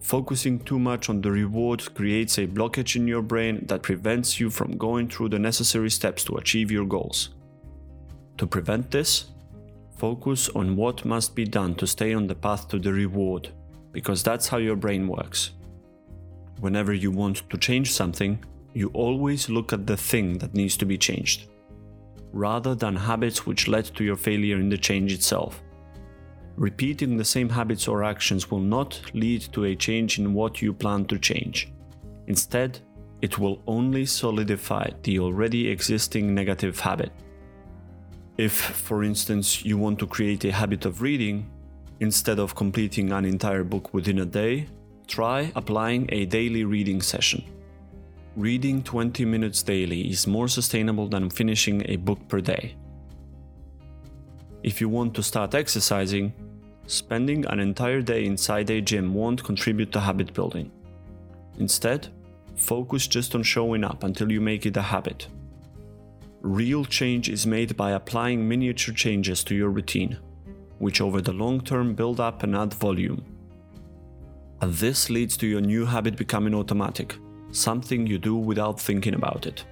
Focusing 0.00 0.58
too 0.58 0.78
much 0.78 1.08
on 1.08 1.20
the 1.20 1.30
reward 1.30 1.94
creates 1.94 2.38
a 2.38 2.46
blockage 2.46 2.96
in 2.96 3.06
your 3.06 3.22
brain 3.22 3.64
that 3.66 3.82
prevents 3.82 4.40
you 4.40 4.48
from 4.48 4.78
going 4.78 5.08
through 5.08 5.28
the 5.28 5.38
necessary 5.38 5.90
steps 5.90 6.24
to 6.24 6.36
achieve 6.36 6.70
your 6.70 6.86
goals. 6.86 7.30
To 8.38 8.46
prevent 8.46 8.90
this, 8.90 9.26
focus 9.98 10.48
on 10.50 10.76
what 10.76 11.04
must 11.04 11.34
be 11.34 11.44
done 11.44 11.74
to 11.74 11.86
stay 11.86 12.14
on 12.14 12.26
the 12.26 12.34
path 12.34 12.68
to 12.68 12.78
the 12.78 12.92
reward, 12.92 13.50
because 13.92 14.22
that's 14.22 14.48
how 14.48 14.56
your 14.56 14.76
brain 14.76 15.06
works. 15.06 15.50
Whenever 16.60 16.92
you 16.92 17.10
want 17.10 17.48
to 17.48 17.56
change 17.56 17.90
something, 17.90 18.44
you 18.74 18.90
always 18.92 19.48
look 19.48 19.72
at 19.72 19.86
the 19.86 19.96
thing 19.96 20.38
that 20.38 20.54
needs 20.54 20.76
to 20.76 20.84
be 20.84 20.98
changed, 20.98 21.48
rather 22.32 22.74
than 22.74 22.94
habits 22.94 23.46
which 23.46 23.66
led 23.66 23.86
to 23.86 24.04
your 24.04 24.16
failure 24.16 24.58
in 24.58 24.68
the 24.68 24.78
change 24.78 25.12
itself. 25.12 25.62
Repeating 26.56 27.16
the 27.16 27.24
same 27.24 27.48
habits 27.48 27.88
or 27.88 28.04
actions 28.04 28.50
will 28.50 28.60
not 28.60 29.00
lead 29.14 29.40
to 29.52 29.64
a 29.64 29.74
change 29.74 30.18
in 30.18 30.34
what 30.34 30.60
you 30.60 30.74
plan 30.74 31.06
to 31.06 31.18
change. 31.18 31.72
Instead, 32.26 32.78
it 33.22 33.38
will 33.38 33.62
only 33.66 34.04
solidify 34.04 34.90
the 35.02 35.18
already 35.18 35.68
existing 35.68 36.34
negative 36.34 36.78
habit. 36.78 37.12
If, 38.36 38.52
for 38.52 39.02
instance, 39.02 39.64
you 39.64 39.78
want 39.78 39.98
to 39.98 40.06
create 40.06 40.44
a 40.44 40.52
habit 40.52 40.84
of 40.84 41.02
reading, 41.02 41.50
instead 42.00 42.38
of 42.38 42.54
completing 42.54 43.12
an 43.12 43.24
entire 43.24 43.64
book 43.64 43.92
within 43.92 44.20
a 44.20 44.26
day, 44.26 44.66
try 45.10 45.50
applying 45.56 46.08
a 46.10 46.24
daily 46.26 46.64
reading 46.64 47.02
session. 47.02 47.44
Reading 48.36 48.80
20 48.80 49.24
minutes 49.24 49.60
daily 49.64 50.08
is 50.08 50.28
more 50.28 50.46
sustainable 50.46 51.08
than 51.08 51.28
finishing 51.28 51.82
a 51.86 51.96
book 51.96 52.20
per 52.28 52.40
day. 52.40 52.76
If 54.62 54.80
you 54.80 54.88
want 54.88 55.14
to 55.14 55.22
start 55.22 55.56
exercising, 55.56 56.32
spending 56.86 57.44
an 57.46 57.58
entire 57.58 58.02
day 58.02 58.24
inside 58.24 58.70
a 58.70 58.80
gym 58.80 59.12
won't 59.12 59.42
contribute 59.42 59.90
to 59.92 60.00
habit 60.00 60.32
building. 60.32 60.70
Instead, 61.58 62.06
focus 62.54 63.08
just 63.08 63.34
on 63.34 63.42
showing 63.42 63.82
up 63.82 64.04
until 64.04 64.30
you 64.30 64.40
make 64.40 64.64
it 64.64 64.76
a 64.76 64.82
habit. 64.82 65.26
Real 66.40 66.84
change 66.84 67.28
is 67.28 67.48
made 67.48 67.76
by 67.76 67.90
applying 67.92 68.46
miniature 68.46 68.94
changes 68.94 69.42
to 69.42 69.56
your 69.56 69.70
routine, 69.70 70.18
which 70.78 71.00
over 71.00 71.20
the 71.20 71.32
long 71.32 71.60
term 71.60 71.94
build 71.94 72.20
up 72.20 72.44
and 72.44 72.54
add 72.54 72.72
volume. 72.74 73.24
And 74.60 74.74
this 74.74 75.08
leads 75.08 75.36
to 75.38 75.46
your 75.46 75.60
new 75.60 75.86
habit 75.86 76.16
becoming 76.16 76.54
automatic 76.54 77.16
something 77.52 78.06
you 78.06 78.18
do 78.18 78.36
without 78.36 78.80
thinking 78.80 79.14
about 79.14 79.46
it. 79.46 79.64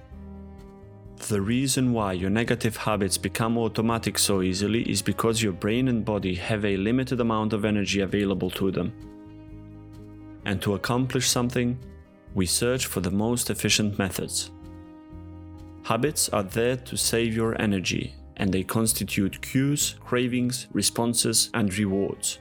The 1.27 1.41
reason 1.41 1.91
why 1.93 2.13
your 2.13 2.29
negative 2.29 2.77
habits 2.77 3.17
become 3.17 3.57
automatic 3.57 4.17
so 4.17 4.41
easily 4.41 4.89
is 4.89 5.01
because 5.01 5.41
your 5.41 5.53
brain 5.53 5.89
and 5.89 6.05
body 6.05 6.35
have 6.35 6.65
a 6.65 6.77
limited 6.77 7.19
amount 7.19 7.53
of 7.53 7.65
energy 7.65 8.01
available 8.01 8.49
to 8.51 8.71
them. 8.71 8.93
And 10.45 10.61
to 10.61 10.75
accomplish 10.75 11.27
something, 11.27 11.77
we 12.33 12.45
search 12.45 12.85
for 12.85 13.01
the 13.01 13.11
most 13.11 13.49
efficient 13.49 13.99
methods. 13.99 14.51
Habits 15.83 16.29
are 16.29 16.43
there 16.43 16.77
to 16.77 16.97
save 16.97 17.35
your 17.35 17.59
energy, 17.61 18.13
and 18.37 18.51
they 18.51 18.63
constitute 18.63 19.41
cues, 19.41 19.95
cravings, 20.05 20.67
responses, 20.71 21.49
and 21.53 21.77
rewards. 21.77 22.39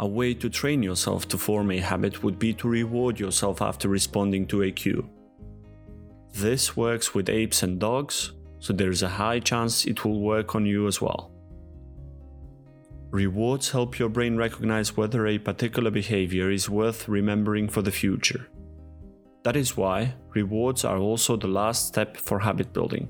A 0.00 0.06
way 0.06 0.32
to 0.32 0.48
train 0.48 0.82
yourself 0.82 1.28
to 1.28 1.36
form 1.36 1.70
a 1.70 1.78
habit 1.78 2.22
would 2.22 2.38
be 2.38 2.54
to 2.54 2.68
reward 2.68 3.20
yourself 3.20 3.60
after 3.60 3.86
responding 3.86 4.46
to 4.46 4.62
a 4.62 4.72
cue. 4.72 5.06
This 6.32 6.74
works 6.74 7.14
with 7.14 7.28
apes 7.28 7.62
and 7.62 7.78
dogs, 7.78 8.32
so 8.60 8.72
there's 8.72 9.02
a 9.02 9.08
high 9.10 9.40
chance 9.40 9.84
it 9.84 10.02
will 10.02 10.20
work 10.20 10.54
on 10.54 10.64
you 10.64 10.86
as 10.86 11.02
well. 11.02 11.30
Rewards 13.10 13.70
help 13.70 13.98
your 13.98 14.08
brain 14.08 14.36
recognize 14.36 14.96
whether 14.96 15.26
a 15.26 15.38
particular 15.38 15.90
behavior 15.90 16.50
is 16.50 16.70
worth 16.70 17.06
remembering 17.06 17.68
for 17.68 17.82
the 17.82 17.92
future. 17.92 18.48
That 19.42 19.56
is 19.56 19.76
why 19.76 20.14
rewards 20.30 20.82
are 20.82 20.98
also 20.98 21.36
the 21.36 21.48
last 21.48 21.88
step 21.88 22.16
for 22.16 22.38
habit 22.38 22.72
building. 22.72 23.08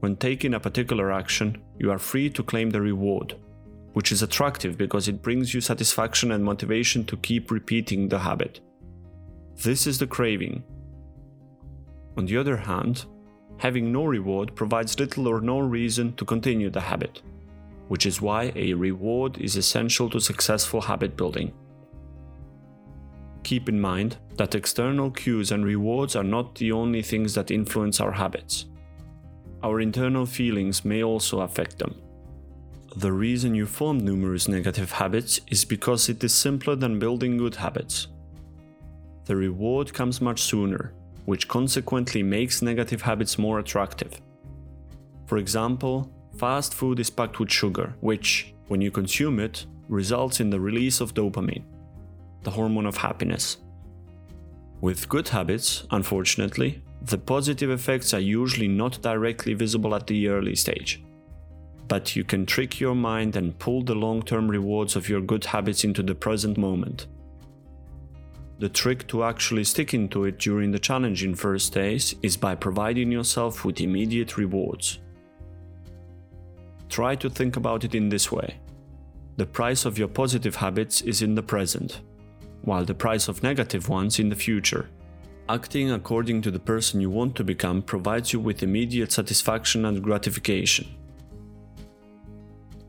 When 0.00 0.16
taking 0.16 0.54
a 0.54 0.60
particular 0.60 1.12
action, 1.12 1.58
you 1.78 1.90
are 1.90 1.98
free 1.98 2.30
to 2.30 2.42
claim 2.42 2.70
the 2.70 2.80
reward, 2.80 3.34
which 3.98 4.12
is 4.12 4.22
attractive 4.22 4.78
because 4.78 5.08
it 5.08 5.22
brings 5.22 5.52
you 5.52 5.60
satisfaction 5.60 6.30
and 6.30 6.44
motivation 6.44 7.04
to 7.04 7.16
keep 7.16 7.50
repeating 7.50 8.08
the 8.08 8.20
habit. 8.20 8.60
This 9.64 9.88
is 9.88 9.98
the 9.98 10.06
craving. 10.06 10.62
On 12.16 12.24
the 12.24 12.36
other 12.36 12.56
hand, 12.56 13.06
having 13.56 13.90
no 13.90 14.04
reward 14.04 14.54
provides 14.54 15.00
little 15.00 15.26
or 15.26 15.40
no 15.40 15.58
reason 15.58 16.14
to 16.14 16.24
continue 16.24 16.70
the 16.70 16.80
habit, 16.80 17.22
which 17.88 18.06
is 18.06 18.22
why 18.22 18.52
a 18.54 18.72
reward 18.72 19.36
is 19.38 19.56
essential 19.56 20.08
to 20.10 20.20
successful 20.20 20.80
habit 20.80 21.16
building. 21.16 21.52
Keep 23.42 23.68
in 23.68 23.80
mind 23.80 24.18
that 24.36 24.54
external 24.54 25.10
cues 25.10 25.50
and 25.50 25.64
rewards 25.64 26.14
are 26.14 26.30
not 26.36 26.54
the 26.54 26.70
only 26.70 27.02
things 27.02 27.34
that 27.34 27.50
influence 27.50 28.00
our 28.00 28.12
habits. 28.12 28.66
Our 29.64 29.80
internal 29.80 30.24
feelings 30.24 30.84
may 30.84 31.02
also 31.02 31.40
affect 31.40 31.80
them. 31.80 32.00
The 32.98 33.12
reason 33.12 33.54
you 33.54 33.64
form 33.64 33.98
numerous 33.98 34.48
negative 34.48 34.90
habits 34.90 35.40
is 35.46 35.64
because 35.64 36.08
it 36.08 36.24
is 36.24 36.34
simpler 36.34 36.74
than 36.74 36.98
building 36.98 37.36
good 37.36 37.54
habits. 37.54 38.08
The 39.26 39.36
reward 39.36 39.94
comes 39.94 40.20
much 40.20 40.42
sooner, 40.42 40.92
which 41.24 41.46
consequently 41.46 42.24
makes 42.24 42.60
negative 42.60 43.00
habits 43.00 43.38
more 43.38 43.60
attractive. 43.60 44.20
For 45.26 45.38
example, 45.38 46.10
fast 46.38 46.74
food 46.74 46.98
is 46.98 47.08
packed 47.08 47.38
with 47.38 47.52
sugar, 47.52 47.94
which, 48.00 48.52
when 48.66 48.80
you 48.80 48.90
consume 48.90 49.38
it, 49.38 49.66
results 49.88 50.40
in 50.40 50.50
the 50.50 50.58
release 50.58 51.00
of 51.00 51.14
dopamine, 51.14 51.66
the 52.42 52.50
hormone 52.50 52.86
of 52.86 52.96
happiness. 52.96 53.58
With 54.80 55.08
good 55.08 55.28
habits, 55.28 55.84
unfortunately, 55.92 56.82
the 57.02 57.18
positive 57.18 57.70
effects 57.70 58.12
are 58.12 58.18
usually 58.18 58.66
not 58.66 59.00
directly 59.02 59.54
visible 59.54 59.94
at 59.94 60.08
the 60.08 60.26
early 60.26 60.56
stage. 60.56 61.00
But 61.88 62.14
you 62.14 62.22
can 62.22 62.44
trick 62.44 62.78
your 62.78 62.94
mind 62.94 63.34
and 63.36 63.58
pull 63.58 63.82
the 63.82 63.94
long 63.94 64.22
term 64.22 64.48
rewards 64.48 64.94
of 64.94 65.08
your 65.08 65.22
good 65.22 65.44
habits 65.46 65.84
into 65.84 66.02
the 66.02 66.14
present 66.14 66.58
moment. 66.58 67.06
The 68.58 68.68
trick 68.68 69.06
to 69.08 69.24
actually 69.24 69.64
sticking 69.64 70.08
to 70.10 70.24
it 70.24 70.38
during 70.38 70.70
the 70.70 70.78
challenging 70.78 71.34
first 71.34 71.72
days 71.72 72.14
is 72.22 72.36
by 72.36 72.54
providing 72.54 73.10
yourself 73.10 73.64
with 73.64 73.80
immediate 73.80 74.36
rewards. 74.36 74.98
Try 76.88 77.14
to 77.16 77.30
think 77.30 77.56
about 77.56 77.84
it 77.84 77.94
in 77.94 78.08
this 78.08 78.30
way 78.32 78.58
the 79.38 79.46
price 79.46 79.84
of 79.84 79.96
your 79.96 80.08
positive 80.08 80.56
habits 80.56 81.00
is 81.02 81.22
in 81.22 81.36
the 81.36 81.42
present, 81.42 82.00
while 82.62 82.84
the 82.84 82.94
price 82.94 83.28
of 83.28 83.40
negative 83.40 83.88
ones 83.88 84.18
in 84.18 84.28
the 84.28 84.34
future. 84.34 84.90
Acting 85.48 85.92
according 85.92 86.42
to 86.42 86.50
the 86.50 86.58
person 86.58 87.00
you 87.00 87.08
want 87.08 87.36
to 87.36 87.44
become 87.44 87.80
provides 87.80 88.32
you 88.32 88.40
with 88.40 88.64
immediate 88.64 89.12
satisfaction 89.12 89.84
and 89.84 90.02
gratification. 90.02 90.88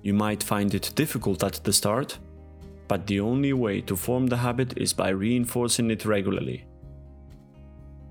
You 0.10 0.16
might 0.16 0.42
find 0.42 0.74
it 0.74 0.92
difficult 0.96 1.44
at 1.44 1.64
the 1.64 1.72
start, 1.72 2.18
but 2.88 3.06
the 3.06 3.20
only 3.20 3.54
way 3.54 3.80
to 3.82 3.96
form 3.96 4.26
the 4.26 4.38
habit 4.38 4.76
is 4.76 4.92
by 4.92 5.10
reinforcing 5.10 5.92
it 5.92 6.04
regularly. 6.04 6.66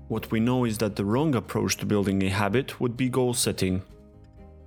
What 0.07 0.31
we 0.31 0.39
know 0.39 0.63
is 0.63 0.77
that 0.77 0.95
the 0.95 1.03
wrong 1.03 1.35
approach 1.35 1.75
to 1.75 1.85
building 1.85 2.23
a 2.23 2.29
habit 2.29 2.79
would 2.79 2.95
be 2.95 3.09
goal 3.09 3.33
setting. 3.33 3.81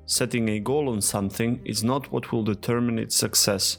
Setting 0.04 0.50
a 0.50 0.60
goal 0.60 0.90
on 0.90 1.00
something 1.00 1.62
is 1.64 1.82
not 1.82 2.12
what 2.12 2.32
will 2.32 2.42
determine 2.42 2.98
its 2.98 3.16
success. 3.16 3.78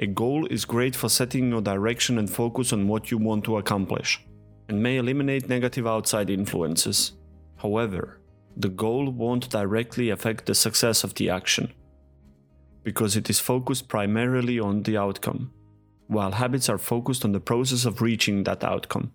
A 0.00 0.08
goal 0.08 0.44
is 0.46 0.64
great 0.64 0.96
for 0.96 1.08
setting 1.08 1.50
your 1.50 1.62
direction 1.62 2.18
and 2.18 2.28
focus 2.28 2.72
on 2.72 2.88
what 2.88 3.12
you 3.12 3.18
want 3.18 3.44
to 3.44 3.58
accomplish 3.58 4.26
and 4.68 4.82
may 4.82 4.96
eliminate 4.96 5.48
negative 5.48 5.86
outside 5.86 6.28
influences. 6.30 7.12
However, 7.58 8.18
the 8.56 8.70
goal 8.70 9.08
won't 9.08 9.50
directly 9.50 10.10
affect 10.10 10.46
the 10.46 10.56
success 10.56 11.04
of 11.04 11.14
the 11.14 11.30
action, 11.30 11.72
because 12.82 13.16
it 13.16 13.28
is 13.30 13.38
focused 13.38 13.88
primarily 13.88 14.58
on 14.58 14.82
the 14.82 14.96
outcome, 14.96 15.52
while 16.06 16.32
habits 16.32 16.68
are 16.68 16.78
focused 16.78 17.24
on 17.24 17.32
the 17.32 17.40
process 17.40 17.84
of 17.84 18.00
reaching 18.00 18.44
that 18.44 18.64
outcome. 18.64 19.12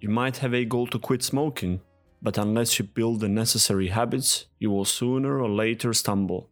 You 0.00 0.08
might 0.08 0.38
have 0.38 0.54
a 0.54 0.64
goal 0.64 0.86
to 0.88 0.98
quit 0.98 1.22
smoking, 1.22 1.80
but 2.22 2.38
unless 2.38 2.78
you 2.78 2.84
build 2.84 3.20
the 3.20 3.28
necessary 3.28 3.88
habits, 3.88 4.46
you 4.58 4.70
will 4.70 4.84
sooner 4.84 5.40
or 5.40 5.48
later 5.48 5.92
stumble. 5.92 6.50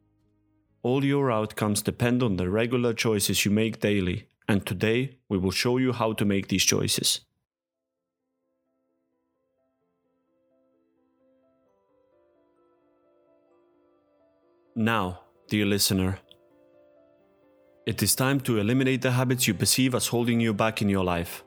All 0.83 1.05
your 1.05 1.31
outcomes 1.33 1.83
depend 1.83 2.23
on 2.23 2.37
the 2.37 2.49
regular 2.49 2.93
choices 2.93 3.45
you 3.45 3.51
make 3.51 3.81
daily, 3.81 4.29
and 4.49 4.65
today 4.65 5.19
we 5.29 5.39
will 5.39 5.51
show 5.51 5.77
you 5.79 5.93
how 5.93 6.13
to 6.13 6.25
make 6.25 6.49
these 6.49 6.65
choices. 6.65 7.21
Now, 14.75 15.23
dear 15.49 15.65
listener, 15.65 16.19
it 17.87 18.03
is 18.03 18.15
time 18.15 18.39
to 18.39 18.59
eliminate 18.59 19.01
the 19.01 19.13
habits 19.13 19.49
you 19.49 19.55
perceive 19.55 19.95
as 19.95 20.09
holding 20.09 20.41
you 20.41 20.53
back 20.53 20.83
in 20.83 20.91
your 20.91 21.05
life. 21.05 21.43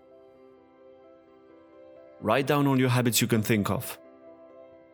Write 2.20 2.48
down 2.48 2.66
all 2.66 2.80
your 2.80 2.90
habits 2.90 3.22
you 3.22 3.28
can 3.28 3.44
think 3.44 3.70
of. 3.70 4.00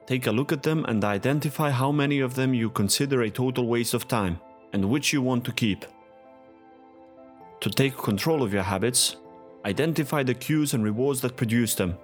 Take 0.08 0.28
a 0.28 0.32
look 0.32 0.52
at 0.52 0.64
them 0.64 0.84
and 0.90 1.06
identify 1.06 1.70
how 1.70 1.90
many 1.90 2.20
of 2.20 2.36
them 2.36 2.54
you 2.54 2.70
consider 2.70 3.22
a 3.22 3.30
total 3.30 3.68
waste 3.68 3.94
of 3.94 4.10
time 4.10 4.42
and 4.74 4.90
which 4.90 5.14
you 5.14 5.22
want 5.22 5.46
to 5.46 5.54
keep. 5.54 5.86
To 7.62 7.70
take 7.70 7.96
control 7.96 8.44
of 8.44 8.52
your 8.52 8.64
habits, 8.64 9.16
identify 9.64 10.22
the 10.22 10.34
cues 10.34 10.74
and 10.74 10.84
rewards 10.84 11.22
that 11.22 11.38
produce 11.38 11.76
them. 11.76 11.98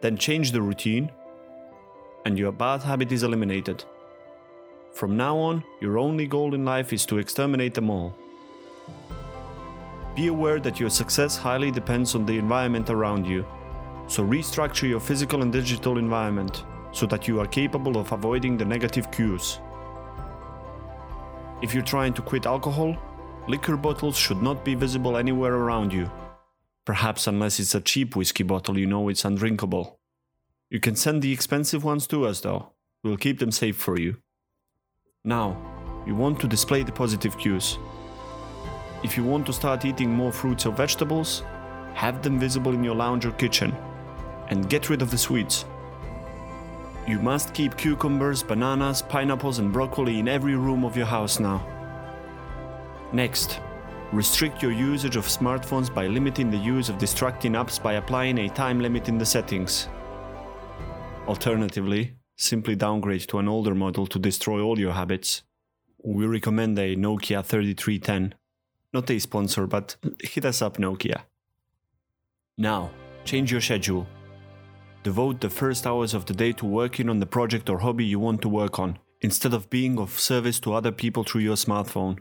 Then 0.00 0.16
change 0.16 0.52
the 0.52 0.62
routine, 0.62 1.10
and 2.24 2.38
your 2.38 2.52
bad 2.52 2.82
habit 2.82 3.12
is 3.12 3.22
eliminated. 3.22 3.84
From 4.92 5.16
now 5.16 5.36
on, 5.38 5.64
your 5.80 5.98
only 5.98 6.26
goal 6.26 6.54
in 6.54 6.64
life 6.64 6.92
is 6.92 7.06
to 7.06 7.18
exterminate 7.18 7.74
them 7.74 7.90
all. 7.90 8.14
Be 10.14 10.26
aware 10.26 10.58
that 10.60 10.80
your 10.80 10.90
success 10.90 11.36
highly 11.36 11.70
depends 11.70 12.14
on 12.14 12.26
the 12.26 12.36
environment 12.36 12.90
around 12.90 13.26
you, 13.26 13.46
so 14.08 14.24
restructure 14.24 14.88
your 14.88 15.00
physical 15.00 15.42
and 15.42 15.52
digital 15.52 15.98
environment 15.98 16.64
so 16.92 17.06
that 17.06 17.28
you 17.28 17.40
are 17.40 17.46
capable 17.46 17.96
of 17.96 18.10
avoiding 18.12 18.56
the 18.56 18.64
negative 18.64 19.10
cues. 19.10 19.60
If 21.62 21.72
you're 21.74 21.82
trying 21.82 22.14
to 22.14 22.22
quit 22.22 22.46
alcohol, 22.46 22.96
liquor 23.46 23.76
bottles 23.76 24.16
should 24.16 24.42
not 24.42 24.64
be 24.64 24.74
visible 24.74 25.16
anywhere 25.16 25.54
around 25.54 25.92
you. 25.92 26.10
Perhaps 26.84 27.26
unless 27.26 27.60
it's 27.60 27.74
a 27.74 27.80
cheap 27.80 28.16
whiskey 28.16 28.42
bottle, 28.42 28.78
you 28.78 28.86
know 28.86 29.08
it's 29.08 29.24
undrinkable. 29.24 30.00
You 30.70 30.80
can 30.80 30.96
send 30.96 31.22
the 31.22 31.32
expensive 31.32 31.84
ones 31.84 32.06
to 32.08 32.26
us 32.26 32.40
though. 32.40 32.72
We'll 33.04 33.16
keep 33.16 33.38
them 33.38 33.52
safe 33.52 33.76
for 33.76 33.98
you. 33.98 34.16
Now, 35.24 35.54
you 36.06 36.14
want 36.14 36.40
to 36.40 36.48
display 36.48 36.82
the 36.82 36.92
positive 36.92 37.36
cues. 37.36 37.78
If 39.04 39.18
you 39.18 39.24
want 39.24 39.44
to 39.46 39.52
start 39.52 39.84
eating 39.84 40.10
more 40.10 40.32
fruits 40.32 40.64
or 40.64 40.72
vegetables, 40.72 41.42
have 41.92 42.22
them 42.22 42.38
visible 42.38 42.72
in 42.72 42.82
your 42.82 42.94
lounge 42.94 43.26
or 43.26 43.32
kitchen, 43.32 43.76
and 44.48 44.70
get 44.70 44.88
rid 44.88 45.02
of 45.02 45.10
the 45.10 45.18
sweets. 45.18 45.66
You 47.06 47.18
must 47.18 47.52
keep 47.52 47.76
cucumbers, 47.76 48.42
bananas, 48.42 49.02
pineapples, 49.02 49.58
and 49.58 49.70
broccoli 49.70 50.18
in 50.18 50.26
every 50.26 50.56
room 50.56 50.86
of 50.86 50.96
your 50.96 51.06
house 51.06 51.38
now. 51.38 51.66
Next, 53.12 53.60
restrict 54.12 54.62
your 54.62 54.72
usage 54.72 55.16
of 55.16 55.26
smartphones 55.26 55.92
by 55.92 56.06
limiting 56.06 56.50
the 56.50 56.56
use 56.56 56.88
of 56.88 56.96
distracting 56.96 57.52
apps 57.52 57.82
by 57.82 57.94
applying 57.94 58.38
a 58.38 58.48
time 58.48 58.80
limit 58.80 59.08
in 59.08 59.18
the 59.18 59.26
settings. 59.26 59.86
Alternatively, 61.28 62.14
simply 62.40 62.74
downgrade 62.74 63.28
to 63.28 63.38
an 63.38 63.48
older 63.48 63.74
model 63.74 64.06
to 64.06 64.18
destroy 64.18 64.60
all 64.60 64.78
your 64.78 64.92
habits. 64.92 65.42
We 66.02 66.26
recommend 66.26 66.78
a 66.78 66.96
Nokia 66.96 67.44
3310. 67.44 68.34
Not 68.92 69.10
a 69.10 69.18
sponsor, 69.18 69.66
but 69.66 69.96
hit 70.22 70.44
us 70.44 70.62
up, 70.62 70.78
Nokia. 70.78 71.22
Now, 72.56 72.90
change 73.24 73.52
your 73.52 73.60
schedule. 73.60 74.06
Devote 75.02 75.40
the 75.40 75.50
first 75.50 75.86
hours 75.86 76.14
of 76.14 76.26
the 76.26 76.34
day 76.34 76.52
to 76.52 76.66
working 76.66 77.08
on 77.08 77.20
the 77.20 77.26
project 77.26 77.70
or 77.70 77.78
hobby 77.78 78.04
you 78.04 78.18
want 78.18 78.42
to 78.42 78.48
work 78.48 78.78
on, 78.78 78.98
instead 79.20 79.54
of 79.54 79.70
being 79.70 79.98
of 79.98 80.18
service 80.18 80.60
to 80.60 80.74
other 80.74 80.92
people 80.92 81.24
through 81.24 81.42
your 81.42 81.56
smartphone. 81.56 82.18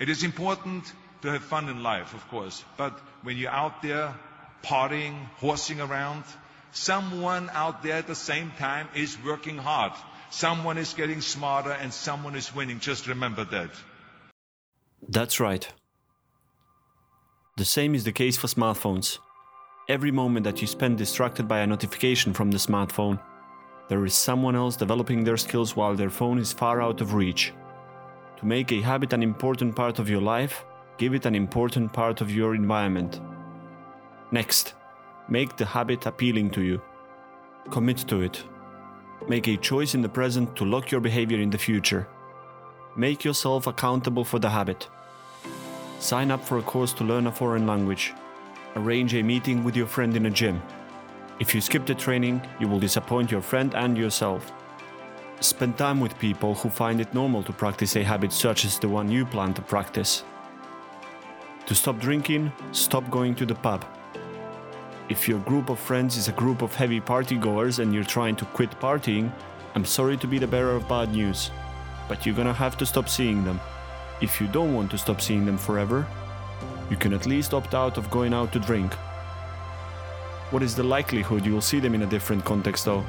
It 0.00 0.08
is 0.08 0.22
important 0.22 0.92
to 1.22 1.32
have 1.32 1.42
fun 1.42 1.68
in 1.68 1.82
life, 1.82 2.14
of 2.14 2.26
course, 2.28 2.64
but 2.76 3.00
when 3.22 3.36
you're 3.36 3.50
out 3.50 3.82
there 3.82 4.14
partying, 4.62 5.26
horsing 5.36 5.80
around, 5.80 6.24
someone 6.72 7.50
out 7.52 7.82
there 7.82 7.94
at 7.94 8.06
the 8.06 8.14
same 8.14 8.52
time 8.58 8.88
is 8.94 9.16
working 9.24 9.58
hard. 9.58 9.92
Someone 10.30 10.78
is 10.78 10.94
getting 10.94 11.20
smarter 11.20 11.72
and 11.72 11.92
someone 11.92 12.36
is 12.36 12.54
winning. 12.54 12.80
Just 12.80 13.06
remember 13.06 13.44
that. 13.44 13.70
That's 15.08 15.40
right. 15.40 15.66
The 17.56 17.64
same 17.64 17.94
is 17.94 18.04
the 18.04 18.12
case 18.12 18.36
for 18.36 18.46
smartphones. 18.46 19.18
Every 19.88 20.10
moment 20.10 20.44
that 20.44 20.60
you 20.60 20.66
spend 20.66 20.98
distracted 20.98 21.48
by 21.48 21.60
a 21.60 21.66
notification 21.66 22.34
from 22.34 22.50
the 22.50 22.58
smartphone, 22.58 23.18
there 23.88 24.04
is 24.04 24.14
someone 24.14 24.54
else 24.54 24.76
developing 24.76 25.24
their 25.24 25.38
skills 25.38 25.74
while 25.74 25.94
their 25.94 26.10
phone 26.10 26.38
is 26.38 26.52
far 26.52 26.82
out 26.82 27.00
of 27.00 27.14
reach. 27.14 27.52
To 28.38 28.46
make 28.46 28.70
a 28.70 28.82
habit 28.82 29.14
an 29.14 29.22
important 29.22 29.74
part 29.74 29.98
of 29.98 30.10
your 30.10 30.20
life, 30.20 30.64
give 30.98 31.14
it 31.14 31.24
an 31.24 31.34
important 31.34 31.92
part 31.92 32.20
of 32.20 32.30
your 32.30 32.54
environment. 32.54 33.20
Next, 34.30 34.74
make 35.28 35.56
the 35.56 35.64
habit 35.64 36.06
appealing 36.06 36.50
to 36.50 36.62
you. 36.62 36.80
Commit 37.70 37.98
to 38.08 38.22
it. 38.22 38.42
Make 39.28 39.46
a 39.48 39.56
choice 39.56 39.94
in 39.94 40.02
the 40.02 40.08
present 40.08 40.56
to 40.56 40.64
lock 40.64 40.90
your 40.90 41.00
behavior 41.00 41.38
in 41.38 41.50
the 41.50 41.58
future. 41.58 42.08
Make 42.96 43.24
yourself 43.24 43.66
accountable 43.66 44.24
for 44.24 44.38
the 44.38 44.48
habit. 44.48 44.88
Sign 45.98 46.30
up 46.30 46.44
for 46.44 46.58
a 46.58 46.62
course 46.62 46.92
to 46.94 47.04
learn 47.04 47.26
a 47.26 47.32
foreign 47.32 47.66
language. 47.66 48.14
Arrange 48.76 49.14
a 49.14 49.22
meeting 49.22 49.64
with 49.64 49.76
your 49.76 49.86
friend 49.86 50.16
in 50.16 50.26
a 50.26 50.30
gym. 50.30 50.62
If 51.40 51.54
you 51.54 51.60
skip 51.60 51.86
the 51.86 51.94
training, 51.94 52.40
you 52.58 52.68
will 52.68 52.80
disappoint 52.80 53.30
your 53.30 53.42
friend 53.42 53.74
and 53.74 53.96
yourself. 53.96 54.52
Spend 55.40 55.76
time 55.76 56.00
with 56.00 56.18
people 56.18 56.54
who 56.54 56.68
find 56.68 57.00
it 57.00 57.14
normal 57.14 57.42
to 57.44 57.52
practice 57.52 57.96
a 57.96 58.02
habit 58.02 58.32
such 58.32 58.64
as 58.64 58.78
the 58.78 58.88
one 58.88 59.10
you 59.10 59.24
plan 59.26 59.54
to 59.54 59.62
practice. 59.62 60.24
To 61.66 61.74
stop 61.74 62.00
drinking, 62.00 62.50
stop 62.72 63.08
going 63.10 63.34
to 63.36 63.46
the 63.46 63.54
pub. 63.54 63.84
If 65.08 65.26
your 65.26 65.38
group 65.38 65.70
of 65.70 65.78
friends 65.78 66.18
is 66.18 66.28
a 66.28 66.32
group 66.32 66.60
of 66.60 66.74
heavy 66.74 67.00
party 67.00 67.36
goers 67.36 67.78
and 67.78 67.94
you're 67.94 68.04
trying 68.04 68.36
to 68.36 68.44
quit 68.44 68.70
partying, 68.78 69.32
I'm 69.74 69.86
sorry 69.86 70.18
to 70.18 70.26
be 70.26 70.38
the 70.38 70.46
bearer 70.46 70.74
of 70.74 70.86
bad 70.86 71.12
news, 71.12 71.50
but 72.08 72.26
you're 72.26 72.34
gonna 72.34 72.52
have 72.52 72.76
to 72.76 72.84
stop 72.84 73.08
seeing 73.08 73.42
them. 73.42 73.58
If 74.20 74.38
you 74.38 74.48
don't 74.48 74.74
want 74.74 74.90
to 74.90 74.98
stop 74.98 75.22
seeing 75.22 75.46
them 75.46 75.56
forever, 75.56 76.06
you 76.90 76.96
can 76.98 77.14
at 77.14 77.24
least 77.24 77.54
opt 77.54 77.74
out 77.74 77.96
of 77.96 78.10
going 78.10 78.34
out 78.34 78.52
to 78.52 78.58
drink. 78.58 78.92
What 80.50 80.62
is 80.62 80.74
the 80.74 80.82
likelihood 80.82 81.46
you'll 81.46 81.62
see 81.62 81.80
them 81.80 81.94
in 81.94 82.02
a 82.02 82.06
different 82.06 82.44
context 82.44 82.84
though? 82.84 83.04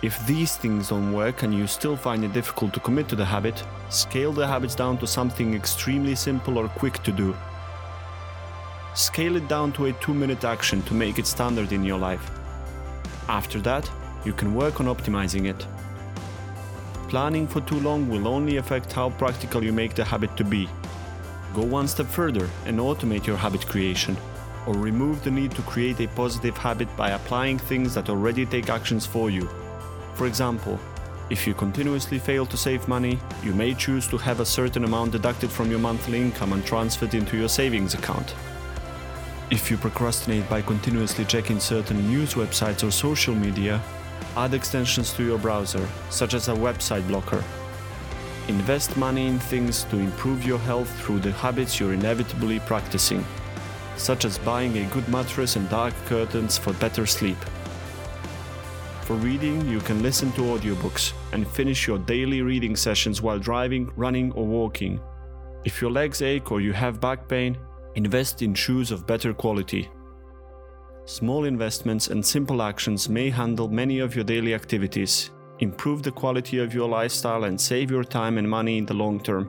If 0.00 0.26
these 0.26 0.56
things 0.56 0.88
don't 0.88 1.12
work 1.12 1.42
and 1.42 1.52
you 1.52 1.66
still 1.66 1.96
find 1.96 2.24
it 2.24 2.32
difficult 2.32 2.72
to 2.72 2.80
commit 2.80 3.06
to 3.08 3.16
the 3.16 3.24
habit, 3.24 3.62
scale 3.90 4.32
the 4.32 4.46
habits 4.46 4.74
down 4.74 4.96
to 4.98 5.06
something 5.06 5.52
extremely 5.52 6.14
simple 6.14 6.56
or 6.56 6.68
quick 6.68 7.02
to 7.02 7.12
do. 7.12 7.36
Scale 8.98 9.36
it 9.36 9.46
down 9.46 9.70
to 9.74 9.86
a 9.86 9.92
2 9.92 10.12
minute 10.12 10.42
action 10.42 10.82
to 10.82 10.92
make 10.92 11.20
it 11.20 11.26
standard 11.28 11.70
in 11.70 11.84
your 11.84 12.00
life. 12.00 12.32
After 13.28 13.60
that, 13.60 13.88
you 14.24 14.32
can 14.32 14.56
work 14.56 14.80
on 14.80 14.86
optimizing 14.86 15.48
it. 15.48 15.64
Planning 17.08 17.46
for 17.46 17.60
too 17.60 17.78
long 17.78 18.08
will 18.08 18.26
only 18.26 18.56
affect 18.56 18.92
how 18.92 19.10
practical 19.10 19.62
you 19.62 19.72
make 19.72 19.94
the 19.94 20.04
habit 20.04 20.36
to 20.36 20.42
be. 20.42 20.68
Go 21.54 21.62
one 21.62 21.86
step 21.86 22.06
further 22.06 22.50
and 22.66 22.80
automate 22.80 23.24
your 23.24 23.36
habit 23.36 23.64
creation, 23.68 24.16
or 24.66 24.74
remove 24.74 25.22
the 25.22 25.30
need 25.30 25.52
to 25.52 25.62
create 25.62 26.00
a 26.00 26.08
positive 26.08 26.56
habit 26.56 26.88
by 26.96 27.10
applying 27.10 27.56
things 27.56 27.94
that 27.94 28.10
already 28.10 28.44
take 28.46 28.68
actions 28.68 29.06
for 29.06 29.30
you. 29.30 29.48
For 30.14 30.26
example, 30.26 30.76
if 31.30 31.46
you 31.46 31.54
continuously 31.54 32.18
fail 32.18 32.46
to 32.46 32.56
save 32.56 32.88
money, 32.88 33.20
you 33.44 33.54
may 33.54 33.74
choose 33.74 34.08
to 34.08 34.18
have 34.18 34.40
a 34.40 34.44
certain 34.44 34.82
amount 34.82 35.12
deducted 35.12 35.50
from 35.50 35.70
your 35.70 35.78
monthly 35.78 36.20
income 36.20 36.52
and 36.52 36.66
transferred 36.66 37.14
into 37.14 37.36
your 37.36 37.48
savings 37.48 37.94
account. 37.94 38.34
If 39.50 39.70
you 39.70 39.78
procrastinate 39.78 40.46
by 40.50 40.60
continuously 40.60 41.24
checking 41.24 41.58
certain 41.58 42.06
news 42.06 42.34
websites 42.34 42.86
or 42.86 42.90
social 42.90 43.34
media, 43.34 43.80
add 44.36 44.52
extensions 44.52 45.14
to 45.14 45.24
your 45.24 45.38
browser, 45.38 45.88
such 46.10 46.34
as 46.34 46.48
a 46.48 46.54
website 46.54 47.06
blocker. 47.08 47.42
Invest 48.48 48.98
money 48.98 49.26
in 49.26 49.38
things 49.38 49.84
to 49.84 49.96
improve 49.96 50.44
your 50.44 50.58
health 50.58 50.90
through 51.00 51.20
the 51.20 51.32
habits 51.32 51.80
you're 51.80 51.94
inevitably 51.94 52.60
practicing, 52.60 53.24
such 53.96 54.26
as 54.26 54.36
buying 54.36 54.76
a 54.76 54.90
good 54.92 55.08
mattress 55.08 55.56
and 55.56 55.66
dark 55.70 55.94
curtains 56.04 56.58
for 56.58 56.74
better 56.74 57.06
sleep. 57.06 57.38
For 59.04 59.14
reading, 59.16 59.66
you 59.66 59.80
can 59.80 60.02
listen 60.02 60.30
to 60.32 60.42
audiobooks 60.42 61.14
and 61.32 61.48
finish 61.48 61.86
your 61.86 61.98
daily 62.00 62.42
reading 62.42 62.76
sessions 62.76 63.22
while 63.22 63.38
driving, 63.38 63.90
running, 63.96 64.30
or 64.32 64.46
walking. 64.46 65.00
If 65.64 65.80
your 65.80 65.90
legs 65.90 66.20
ache 66.20 66.52
or 66.52 66.60
you 66.60 66.74
have 66.74 67.00
back 67.00 67.26
pain, 67.28 67.56
invest 67.98 68.42
in 68.42 68.54
shoes 68.54 68.92
of 68.92 69.08
better 69.08 69.34
quality. 69.34 69.90
Small 71.04 71.46
investments 71.46 72.06
and 72.08 72.24
simple 72.24 72.62
actions 72.62 73.08
may 73.08 73.28
handle 73.28 73.66
many 73.66 73.98
of 73.98 74.14
your 74.14 74.24
daily 74.24 74.54
activities, 74.54 75.30
improve 75.58 76.04
the 76.04 76.12
quality 76.12 76.60
of 76.60 76.72
your 76.72 76.88
lifestyle, 76.88 77.42
and 77.44 77.60
save 77.60 77.90
your 77.90 78.04
time 78.04 78.38
and 78.38 78.48
money 78.48 78.78
in 78.78 78.86
the 78.86 78.94
long 78.94 79.18
term. 79.20 79.44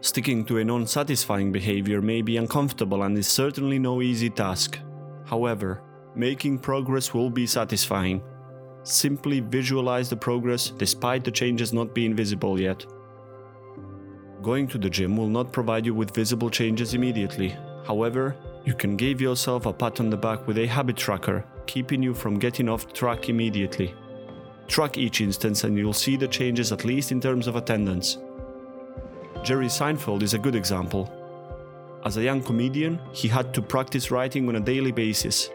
Sticking 0.00 0.46
to 0.46 0.58
a 0.58 0.64
non 0.64 0.86
satisfying 0.86 1.52
behavior 1.52 2.00
may 2.00 2.22
be 2.22 2.38
uncomfortable 2.38 3.02
and 3.02 3.18
is 3.18 3.28
certainly 3.28 3.78
no 3.78 4.00
easy 4.00 4.30
task. 4.30 4.78
However, 5.26 5.82
making 6.16 6.58
progress 6.58 7.12
will 7.12 7.28
be 7.28 7.46
satisfying. 7.46 8.22
Simply 8.82 9.40
visualize 9.40 10.08
the 10.08 10.16
progress 10.16 10.70
despite 10.70 11.22
the 11.22 11.38
changes 11.40 11.74
not 11.74 11.94
being 11.94 12.14
visible 12.14 12.58
yet. 12.58 12.86
Going 14.42 14.66
to 14.68 14.78
the 14.78 14.90
gym 14.90 15.16
will 15.16 15.28
not 15.28 15.52
provide 15.52 15.84
you 15.84 15.94
with 15.94 16.14
visible 16.14 16.50
changes 16.50 16.94
immediately. 16.94 17.56
However, 17.86 18.36
you 18.64 18.74
can 18.74 18.96
give 18.96 19.20
yourself 19.20 19.66
a 19.66 19.72
pat 19.72 20.00
on 20.00 20.10
the 20.10 20.16
back 20.16 20.46
with 20.46 20.58
a 20.58 20.66
habit 20.66 20.96
tracker, 20.96 21.44
keeping 21.66 22.02
you 22.02 22.14
from 22.14 22.38
getting 22.38 22.68
off 22.68 22.92
track 22.92 23.28
immediately. 23.28 23.94
Track 24.68 24.98
each 24.98 25.20
instance 25.20 25.64
and 25.64 25.76
you'll 25.76 25.92
see 25.92 26.16
the 26.16 26.28
changes 26.28 26.72
at 26.72 26.84
least 26.84 27.12
in 27.12 27.20
terms 27.20 27.46
of 27.46 27.56
attendance. 27.56 28.18
Jerry 29.42 29.66
Seinfeld 29.66 30.22
is 30.22 30.34
a 30.34 30.38
good 30.38 30.54
example. 30.54 31.12
As 32.04 32.16
a 32.16 32.22
young 32.22 32.42
comedian, 32.42 33.00
he 33.12 33.28
had 33.28 33.52
to 33.54 33.62
practice 33.62 34.10
writing 34.10 34.48
on 34.48 34.56
a 34.56 34.60
daily 34.60 34.92
basis, 34.92 35.50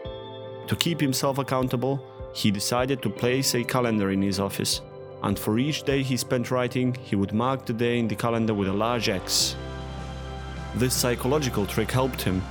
to 0.68 0.76
keep 0.76 1.00
himself 1.00 1.38
accountable, 1.38 2.02
he 2.34 2.50
decided 2.50 3.02
to 3.02 3.10
place 3.10 3.54
a 3.54 3.62
calendar 3.62 4.10
in 4.10 4.22
his 4.22 4.40
office, 4.40 4.80
and 5.24 5.38
for 5.38 5.58
each 5.58 5.84
day 5.84 6.02
he 6.02 6.18
spent 6.18 6.50
writing, 6.50 6.94
he 7.02 7.16
would 7.16 7.32
mark 7.32 7.64
the 7.64 7.72
day 7.72 7.98
in 7.98 8.06
the 8.06 8.14
calendar 8.14 8.52
with 8.52 8.68
a 8.68 8.72
large 8.72 9.08
X. 9.08 9.56
This 10.74 10.92
psychological 10.92 11.64
trick 11.64 11.90
helped 11.90 12.20
him, 12.20 12.42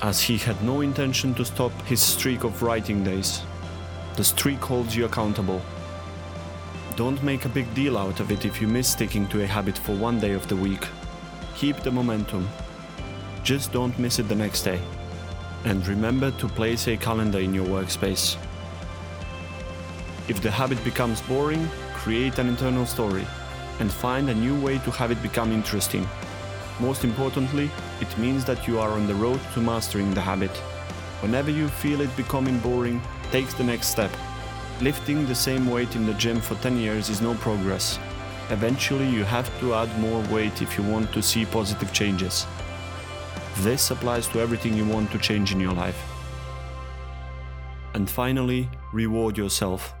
as 0.00 0.18
he 0.18 0.38
had 0.38 0.62
no 0.62 0.80
intention 0.80 1.34
to 1.34 1.44
stop 1.44 1.72
his 1.82 2.00
streak 2.00 2.42
of 2.44 2.62
writing 2.62 3.04
days. 3.04 3.42
The 4.16 4.24
streak 4.24 4.60
holds 4.60 4.96
you 4.96 5.04
accountable. 5.04 5.60
Don't 6.96 7.22
make 7.22 7.44
a 7.44 7.50
big 7.50 7.72
deal 7.74 7.98
out 7.98 8.18
of 8.18 8.32
it 8.32 8.46
if 8.46 8.62
you 8.62 8.66
miss 8.66 8.88
sticking 8.88 9.28
to 9.28 9.42
a 9.42 9.46
habit 9.46 9.76
for 9.76 9.94
one 9.94 10.18
day 10.18 10.32
of 10.32 10.48
the 10.48 10.56
week. 10.56 10.88
Keep 11.54 11.80
the 11.80 11.90
momentum. 11.90 12.48
Just 13.44 13.72
don't 13.72 13.98
miss 13.98 14.18
it 14.18 14.28
the 14.28 14.34
next 14.34 14.62
day. 14.62 14.80
And 15.64 15.86
remember 15.86 16.30
to 16.30 16.48
place 16.48 16.88
a 16.88 16.96
calendar 16.96 17.40
in 17.40 17.52
your 17.52 17.66
workspace. 17.66 18.38
If 20.28 20.42
the 20.42 20.50
habit 20.50 20.82
becomes 20.84 21.22
boring, 21.22 21.68
create 21.94 22.38
an 22.38 22.48
internal 22.48 22.84
story 22.84 23.26
and 23.80 23.90
find 23.90 24.28
a 24.28 24.34
new 24.34 24.60
way 24.60 24.78
to 24.78 24.90
have 24.90 25.10
it 25.10 25.22
become 25.22 25.52
interesting. 25.52 26.06
Most 26.80 27.02
importantly, 27.02 27.70
it 28.00 28.18
means 28.18 28.44
that 28.44 28.68
you 28.68 28.78
are 28.78 28.90
on 28.90 29.06
the 29.06 29.14
road 29.14 29.40
to 29.54 29.60
mastering 29.60 30.12
the 30.12 30.20
habit. 30.20 30.50
Whenever 31.22 31.50
you 31.50 31.68
feel 31.68 32.02
it 32.02 32.14
becoming 32.16 32.58
boring, 32.58 33.00
take 33.32 33.48
the 33.56 33.64
next 33.64 33.88
step. 33.88 34.10
Lifting 34.82 35.26
the 35.26 35.34
same 35.34 35.66
weight 35.70 35.96
in 35.96 36.06
the 36.06 36.14
gym 36.14 36.40
for 36.40 36.56
10 36.56 36.76
years 36.76 37.08
is 37.08 37.20
no 37.20 37.34
progress. 37.36 37.98
Eventually, 38.50 39.08
you 39.08 39.24
have 39.24 39.48
to 39.60 39.74
add 39.74 39.98
more 39.98 40.22
weight 40.28 40.62
if 40.62 40.78
you 40.78 40.84
want 40.84 41.12
to 41.12 41.22
see 41.22 41.46
positive 41.46 41.92
changes. 41.92 42.46
This 43.58 43.90
applies 43.90 44.28
to 44.28 44.40
everything 44.40 44.74
you 44.74 44.86
want 44.86 45.10
to 45.10 45.18
change 45.18 45.52
in 45.52 45.58
your 45.58 45.72
life. 45.72 46.00
And 47.94 48.08
finally, 48.08 48.70
reward 48.92 49.36
yourself. 49.36 49.94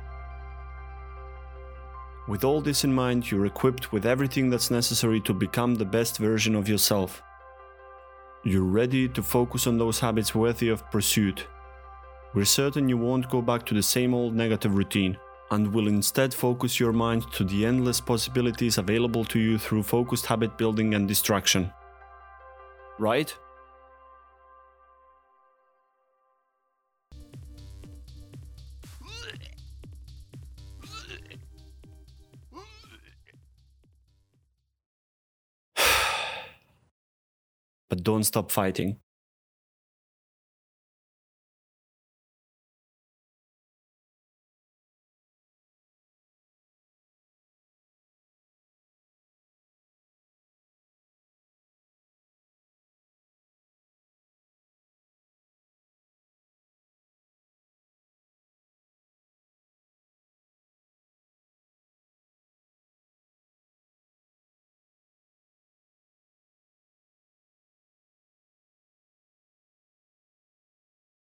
With 2.28 2.44
all 2.44 2.60
this 2.60 2.84
in 2.84 2.92
mind, 2.92 3.30
you're 3.30 3.46
equipped 3.46 3.90
with 3.90 4.04
everything 4.04 4.50
that's 4.50 4.70
necessary 4.70 5.18
to 5.22 5.32
become 5.32 5.74
the 5.74 5.86
best 5.86 6.18
version 6.18 6.54
of 6.54 6.68
yourself. 6.68 7.22
You're 8.44 8.64
ready 8.64 9.08
to 9.08 9.22
focus 9.22 9.66
on 9.66 9.78
those 9.78 9.98
habits 9.98 10.34
worthy 10.34 10.68
of 10.68 10.88
pursuit. 10.90 11.46
We're 12.34 12.44
certain 12.44 12.86
you 12.86 12.98
won't 12.98 13.30
go 13.30 13.40
back 13.40 13.64
to 13.66 13.74
the 13.74 13.82
same 13.82 14.12
old 14.12 14.34
negative 14.34 14.76
routine 14.76 15.16
and 15.50 15.72
will 15.72 15.88
instead 15.88 16.34
focus 16.34 16.78
your 16.78 16.92
mind 16.92 17.32
to 17.32 17.44
the 17.44 17.64
endless 17.64 17.98
possibilities 17.98 18.76
available 18.76 19.24
to 19.24 19.38
you 19.38 19.56
through 19.56 19.82
focused 19.82 20.26
habit 20.26 20.58
building 20.58 20.92
and 20.92 21.08
distraction. 21.08 21.72
Right? 22.98 23.34
But 37.88 38.02
don't 38.02 38.24
stop 38.24 38.50
fighting. 38.50 38.98